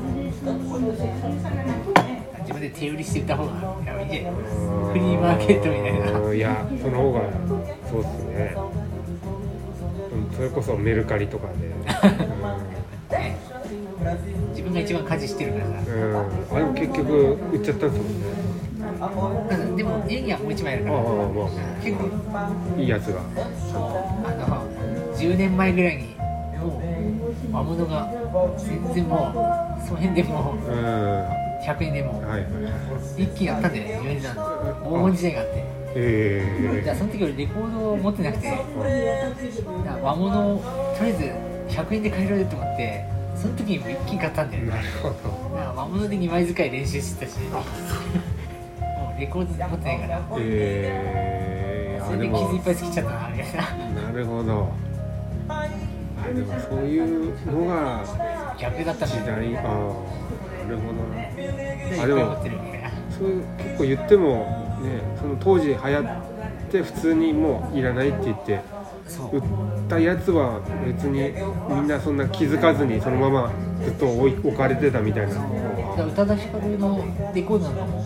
[2.40, 3.53] 自分で手売りして売った方が
[4.01, 6.20] いいんじゃないフリーマーケットみたいな。
[6.20, 7.20] うんいやその方が
[7.90, 8.55] そうっすね。
[10.12, 11.68] うんそれこそメルカリとかで、
[13.18, 13.36] ね
[14.51, 15.64] 自分が一番家事してるから。
[15.66, 15.72] さ
[16.53, 19.76] あでも結局売っちゃったんですもんね。
[19.76, 20.97] でも家にはもう一枚あるから。
[20.97, 21.49] ああま
[21.82, 22.05] 結構。
[22.32, 23.20] あいいやつが。
[23.20, 23.22] あ
[24.49, 24.62] の
[25.16, 26.13] 10年前ぐらいに
[27.55, 28.11] 魔物が
[28.59, 30.74] 全然もうその辺でもうん。
[30.74, 32.46] はう100円でもいはい
[33.16, 35.64] 一気にあったんだよね米沢の黄金時代があって。
[35.96, 38.62] えじゃあその時俺レコードを持ってなくてだか
[39.84, 40.59] ら和物を
[40.98, 43.05] とりあえず100円で買えると思って
[43.36, 44.64] その時にもう一気に買ったんだよ。
[44.64, 45.14] なるほど。
[45.76, 47.38] 和物で2枚使い練習してたし。
[47.38, 47.62] も
[49.16, 50.22] うレコード持ってないから。
[50.38, 53.55] えー、それで傷いっぱいつきちゃったなみたい
[53.94, 54.68] ななるほど。
[54.72, 54.93] あ
[56.32, 58.04] でもそういうのが
[58.58, 62.36] 逆だったし時代ああなるほどなあでも
[63.10, 66.06] そういう結構言ってもねその当時流行っ
[66.70, 68.60] て普通にもういらないって言って
[69.32, 69.42] 売っ
[69.88, 71.32] たやつは別に
[71.68, 73.52] みんなそんな気づかずにそのまま
[73.84, 75.34] ずっと置かれてたみたいな。
[75.34, 77.04] 宇多田ヒカルの
[77.34, 78.04] レコードなんかも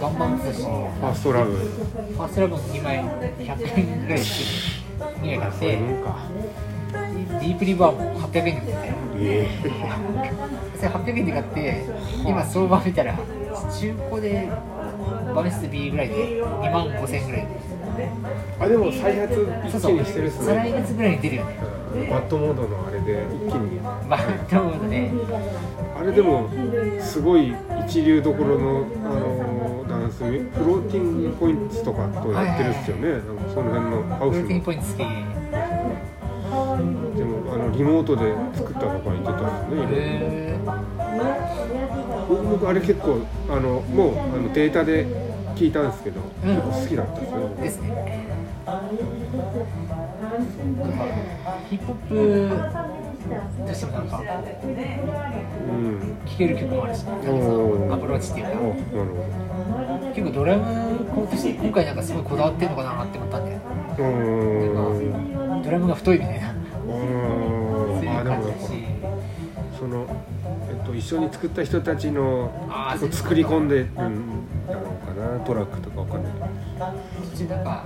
[0.00, 0.62] 頑張ってたし。
[0.62, 3.04] フファーストラブァーストラブも2枚
[3.38, 6.16] 100円ぐらいして2枚買ってもんか
[7.44, 8.72] ディープリバーも800円で売って。
[8.72, 9.48] てえ
[10.76, 11.84] それ800円で買って
[12.26, 14.48] 今相場見たら中古で
[15.34, 17.46] バメス B ぐらいで2万5000円ぐらい。
[17.96, 18.10] で
[18.58, 21.58] あでも再発一気にしてるっす再来ね月ぐらいに出るよね。
[21.60, 23.78] うんバットモードのあれで一気に。
[24.08, 25.10] バットモードで
[25.96, 26.48] あれでも
[26.98, 27.54] すごい
[27.86, 34.42] 一流どころのあのダンスフローティングポイントとかとやってるっすよね、なんかその辺のハウスの。
[34.42, 35.43] プロテインポイント好き
[37.76, 40.56] リモートで作ったとか言ってたっすね、へ
[42.28, 43.18] 僕あれ結構
[43.48, 45.06] あのもうあのデータで
[45.54, 46.50] 聞いたんですけど、うん。
[46.54, 47.36] 結構好きだったですよ。
[47.48, 48.24] ーですね。
[51.70, 52.14] ヒップホップ
[53.66, 54.22] としてもなんかう
[55.72, 57.94] ん聴ける曲もあるしおー。
[57.94, 58.52] アプローチっていうか。
[58.52, 58.74] あなるほ
[60.14, 63.56] 結構ドラムコーとして今回なんかすごいこだわってるのかなって思ったんで。
[63.56, 63.58] ん。
[65.62, 66.54] ドラムが太いみたいな
[69.84, 70.06] その、
[70.70, 72.50] えっと、一緒に作った人たちの
[73.12, 76.32] 作り込んでるんだろうかなトラックとかわかんない。
[77.32, 77.84] 途中なんか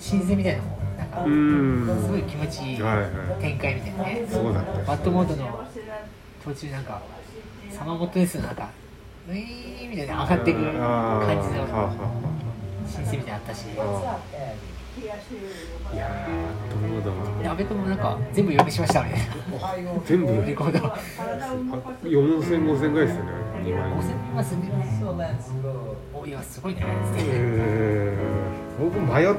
[0.00, 3.08] 新鮮みたいなのもなんかすごい気持ちいいはいはい
[3.40, 4.26] 展開みたいなね。
[4.28, 5.64] そうだったバッドモードの
[6.44, 7.02] 途中なんか
[7.70, 8.70] サマーモットですなんか
[9.28, 11.92] ウィーンみたいな上がっていく感じの
[12.88, 13.66] 新鮮みたいなのあったし
[14.98, 19.20] いやーどうだで阿部君もなんか全部読みしましたみたい
[20.04, 20.32] 全部？
[20.32, 20.98] なレコードあ
[22.02, 23.30] 4000、5000ぐらいですよね、
[23.64, 23.90] 2枚。
[23.92, 24.70] 5000見ますね。
[26.12, 26.84] おいやすごいね
[27.16, 29.34] えー僕迷っ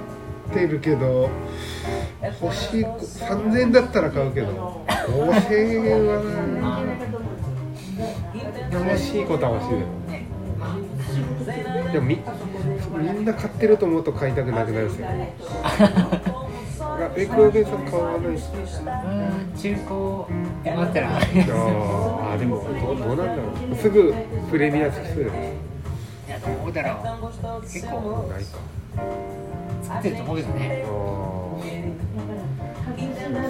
[0.53, 1.29] てるけど、
[2.41, 5.55] 欲しい、3000円だったら買うけど、5000
[5.87, 6.19] 円は
[6.63, 6.99] あね、
[8.73, 9.85] 欲しいことは欲しいよ。
[11.93, 12.19] でもみ、
[12.99, 15.07] みんな買ってると思うと買いたくなくなるんですよ。
[16.81, 23.75] あ、エクオベさん買わないですかうん中古で待ったらあーあ、でもどう、どうなんだろう。
[23.75, 24.13] すぐ
[24.49, 25.45] プレミアつきそうじゃないい
[26.29, 26.93] やどうだろ
[27.59, 28.57] う結構ないか。
[29.83, 30.85] 作ってると思うけどね。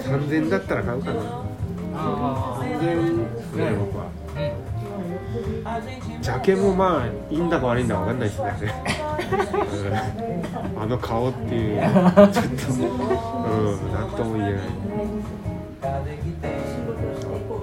[0.04, 1.20] 3000円だったら買うかな。
[1.94, 4.04] あ3000円ですね僕は
[6.20, 8.74] ジャケもまあいいんだか悪いんだか分かんないですね。
[10.76, 10.82] うん。
[10.82, 11.80] あの顔っていう。
[11.80, 12.40] ちょっと
[12.82, 14.60] うん何とも言えない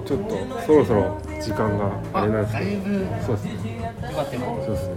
[0.04, 2.80] ちょっとそろそろ時間がああれなんですけど。
[3.26, 4.94] そうですねそうですね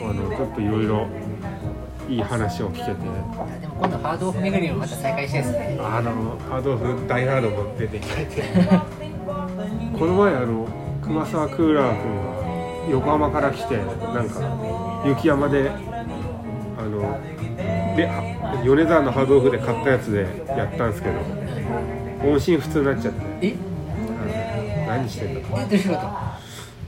[0.00, 1.06] あのちょっといろいろ
[2.08, 3.02] いい話を聞けて
[3.60, 5.78] でも今度ハードオフ巡りをまた再開したいですね。
[5.80, 8.42] あのハードオフ大ハードも出てきて。
[9.98, 10.66] この前あの
[11.04, 15.74] 熊沢クーラー君が横浜から来てなんか雪山であ
[16.82, 17.20] の
[17.96, 21.20] であ米沢のハードオフで買ったやつでやったんですけど
[22.30, 23.20] 音信不通になっちゃって。
[23.42, 23.54] え？
[24.86, 26.00] 何してんだえどういうこと。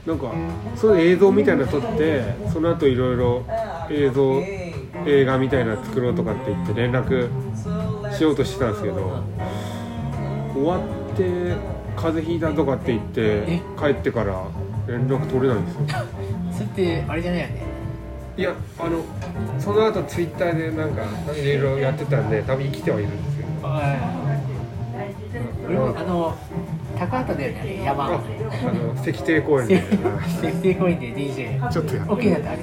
[0.07, 0.31] なんか
[0.75, 3.45] その映像みたいなの撮ってその後いろいろ
[3.91, 4.41] 映像
[5.05, 7.29] 映画みたいなの作ろうとかって言って連絡
[8.17, 9.23] しようとしてたんですけど
[10.53, 10.81] 終わっ
[11.15, 11.55] て
[11.97, 14.45] 風邪ひいたとかって言って帰ってから
[14.87, 15.81] 連絡取れないんですよ。
[16.53, 17.61] それってあれじゃないよね？
[18.37, 19.01] いやあの
[19.59, 21.01] その後ツイッターでなんか
[21.35, 23.47] いろいろやってたんで多分生きてはいるんですよ
[25.67, 26.35] 俺もあの
[26.99, 29.83] 高畑だよね山ああの石庭公園で。
[30.41, 32.61] 設定公園で DJ ちょっとやって OK だったあれ。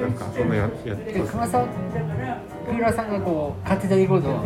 [0.00, 1.66] なんかそんなややって熊沢
[2.92, 4.44] さんがこう買ってたレコードを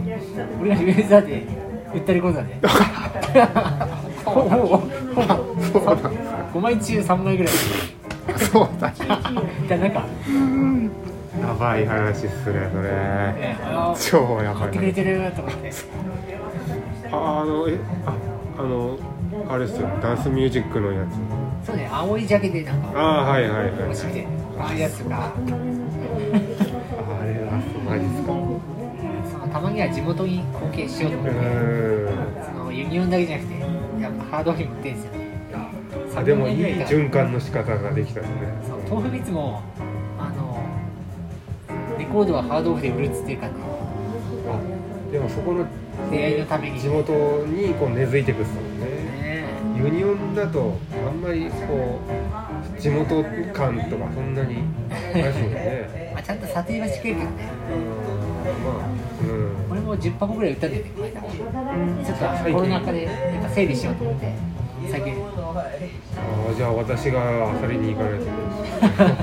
[0.60, 1.46] 俺がウェザーで
[1.94, 2.60] 売ったレコードだね。
[4.24, 4.66] ほぼほぼ。
[4.66, 4.90] ほぼ。
[5.72, 7.52] そうなんです5枚中3枚ぐらい。
[8.38, 8.92] そうだ
[9.68, 10.04] だなんか、
[11.40, 12.88] やばい話っすねそれ。
[12.90, 15.72] ね、あ超やばい買ってくれてると思って。
[17.12, 18.14] ああのえあ
[18.58, 18.98] あの
[19.48, 19.88] あれですよ。
[20.02, 21.66] ダンスミュージックのやつ。
[21.66, 22.92] そうね青いジャケでなんか。
[23.00, 23.70] ああはいはいはい
[24.58, 25.16] ああいうやつとか。
[25.16, 25.24] あ
[27.24, 28.33] れはマジっすか
[29.74, 31.40] には地元に貢献しようと思って
[32.46, 33.60] そのユニオンだけじゃなくて
[34.00, 35.24] やっぱハードにも売ってるんですよね。
[36.16, 38.38] あでもいい循環の仕方ができたんですね。
[38.68, 39.62] そう豆腐ビツも
[40.16, 40.62] あの
[41.98, 43.52] レコードはハードオフで売るっつっていうかね
[44.48, 45.66] あでもそこの
[46.10, 46.80] 出会いのために。
[46.80, 47.12] 地元
[47.46, 48.86] にこう根付いてくっすもんね。
[49.22, 49.44] ね
[49.76, 51.98] ユニオンだとあんまりこ
[52.76, 56.10] う地元感とかそんなにないですもんね。
[56.14, 57.48] まあ、ちゃんと査定はしてるけどね。
[58.18, 58.88] うんまあ
[59.22, 59.70] うん。
[59.70, 61.20] 俺も10箱ぐらい売ったんだよねこの間
[62.04, 64.32] ちょっとコロナ禍でやっぱ整理しようと思って
[64.90, 65.14] 最近。
[65.14, 67.20] ああじゃあ私が
[67.62, 69.22] 漁りに行かないといけないで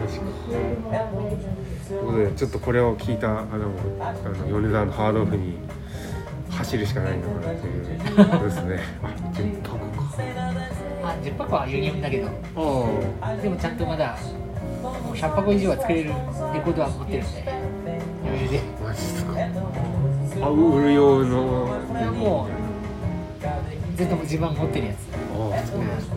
[0.00, 3.70] マジかということでちょっとこれを聞いたあの
[4.00, 5.58] あの米沢のハードオフに
[6.50, 7.82] 走るしかないのかなという。
[8.28, 8.78] ことですね。
[9.02, 9.86] あ10箱か。
[11.04, 12.28] あ10箱はユニオンだけど。
[13.20, 14.16] あでもちゃんとまだ
[14.82, 16.14] もう100箱以上は作れるレ
[16.60, 17.44] コードは持ってるんで
[20.42, 21.68] あ売る用の。
[21.88, 24.96] これはもうずっと自分が持ってるやつ。
[25.14, 26.16] ああそうなんですか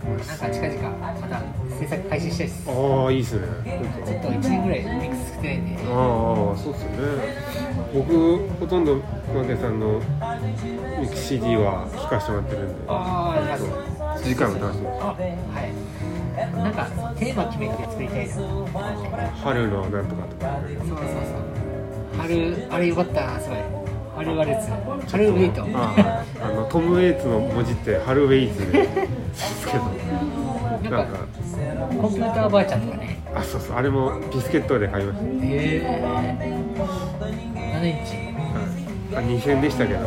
[0.00, 1.42] なんか近々また
[1.78, 2.64] 制作開始したいです。
[2.64, 3.46] ちああいいっすね。
[3.46, 5.82] ょっと1年ぐらいミックス作ってないんで。
[5.82, 6.96] ああそうっすよね。
[7.92, 8.96] 僕ほとんど
[9.34, 10.00] マゲさんの
[11.00, 12.74] ミキ CD は聴かせてもらってるんで。
[12.88, 13.68] ああありがとう
[14.24, 15.90] 次回も楽しみですあはい。
[16.56, 16.86] なんか
[17.18, 18.34] テーマ決めて作りたいな。
[18.34, 18.66] そうそう
[19.44, 20.46] 春のなんとかとか。
[20.62, 21.59] ねそう春
[22.18, 22.26] あ
[22.78, 23.58] れよかったなすごい
[24.16, 24.68] 春ワルツ
[25.10, 25.62] 春ウェイト。
[25.74, 25.94] あ
[26.40, 28.88] ああのトム・ウェイツの文字ってハルウェイズでで
[29.34, 29.84] すけど。
[30.90, 31.18] ななんんか。
[31.18, 31.24] か
[32.00, 33.18] コンピューターばあちゃんとかね。
[33.34, 35.82] あそうそうあれもビスケットで買いました、へえ。
[37.54, 38.16] 7インチ。
[39.14, 40.00] はい、あ2000円でしたけど。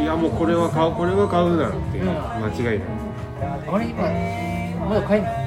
[0.00, 2.10] いやもうこれは買うこれは買うなっていううん。
[2.14, 2.88] 間違いない。
[3.68, 5.45] あれ今まだ買えんの？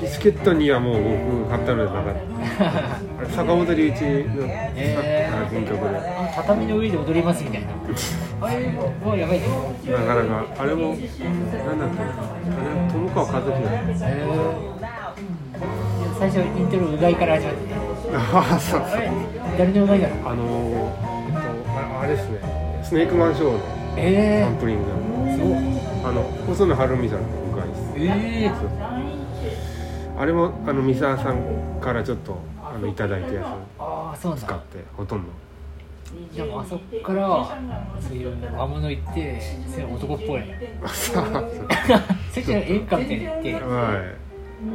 [0.00, 2.14] ビスケットにはもう僕買ったのでなかっ
[3.26, 3.30] た。
[3.36, 6.00] 坂本龍一の原曲で。
[6.34, 7.68] 畳の上で踊りますみたいな。
[8.40, 9.46] あれもうやばいね。
[9.86, 12.08] なかなかあれもなんだっけな。
[12.16, 13.68] あれ友川一樹だ
[16.18, 17.74] 最初イントロうがいから始まってね
[18.14, 19.10] ああそうあれ
[19.58, 20.90] 誰のうがいなのあのー、
[21.26, 21.38] えっと
[21.70, 22.38] ああれですね。
[22.82, 23.58] スネークマンショーの
[23.96, 24.84] えサンプリング。
[26.02, 28.50] あの細野晴臣さんの向かいですええ
[30.20, 34.46] あれもあの三沢さんからちょっとあのいただいたやああそうなんだ。
[34.46, 35.28] つ使ってほとんど。
[36.36, 37.58] でもあそこから
[38.06, 40.42] そういう和物行ってそういう男っぽい。
[40.92, 43.54] そ っちの演歌みたいに行って。
[43.54, 44.14] は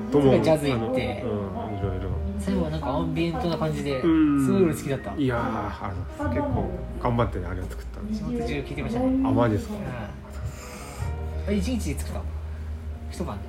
[0.10, 0.12] い。
[0.12, 1.24] ともジャズ行って。
[1.24, 2.10] うんいろいろ。
[2.40, 4.44] 最後はなんかアンビエントな感じでうん。
[4.44, 5.14] すごい俺好きだった。
[5.14, 6.70] いやーあの結構
[7.04, 9.06] 頑張ってねあれを作った仕事中聞いてましたね。
[9.24, 9.76] あマジですか。
[9.76, 11.54] うん。
[11.54, 12.26] あ一日で作ったの？
[13.12, 13.44] 一晩で？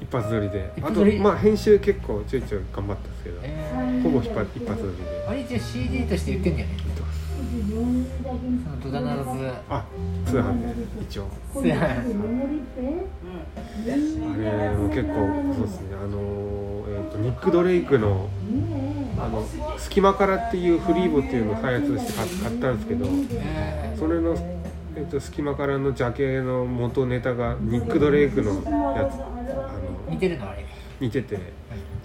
[0.00, 0.72] 一発撮りで。
[0.76, 3.38] あと一発撮りまあ編集結構ちょいちょい頑張ったんですけど。
[3.42, 5.24] えほぼ一発一発撮りで。
[5.28, 7.02] あれ一応 CD として売ってんだよねそ
[7.80, 9.84] のドダナーズあ
[10.26, 10.74] 通販で。
[11.02, 11.28] 一応。
[11.52, 12.00] そうやあれ
[14.76, 15.96] も結構そうですね。
[16.02, 16.18] あの
[16.88, 18.28] えー、とニック・ドレイクの
[19.18, 19.44] 「あの
[19.78, 23.06] 隙間から」っていうフリーボっていうのを開発して買買ったんですけど。
[23.32, 23.96] え。
[23.98, 24.36] それの、
[24.96, 28.66] えー、と隙間からのジャケの元ネタがニック・ドレイクのやつ。
[28.66, 30.64] あのー似てるのあれ。
[31.00, 31.38] 似てて。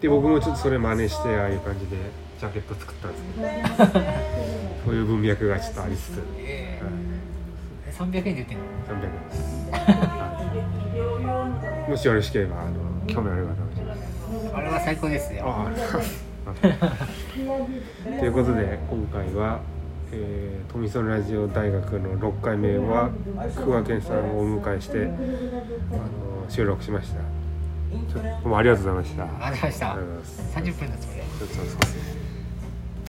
[0.01, 1.95] で僕もちょっとそれ真似してああいう感じで
[2.39, 3.23] ジャケット作ったんです。
[3.93, 4.05] け ど
[4.85, 6.21] そういう文脈がちょっとありつつ。
[6.39, 6.81] え。
[6.81, 6.91] はい。
[7.87, 9.35] え300円で売ってんの？300円で
[11.85, 11.89] す。
[11.91, 12.71] もしよろしければあの
[13.07, 13.49] 興味ある方
[14.51, 15.45] はあれは最高ですよ。
[18.19, 19.59] ということで今回は、
[20.13, 23.09] えー、富園ラジオ大学の6回目は
[23.55, 27.19] 桑健さんをお迎えしてあの収録しました。
[28.11, 29.23] ちょどうもありがとうございました。
[29.23, 29.91] ありがとうございました。
[29.93, 30.57] ありがとうございます。
[30.57, 32.20] 30分だそれちょっとそうですね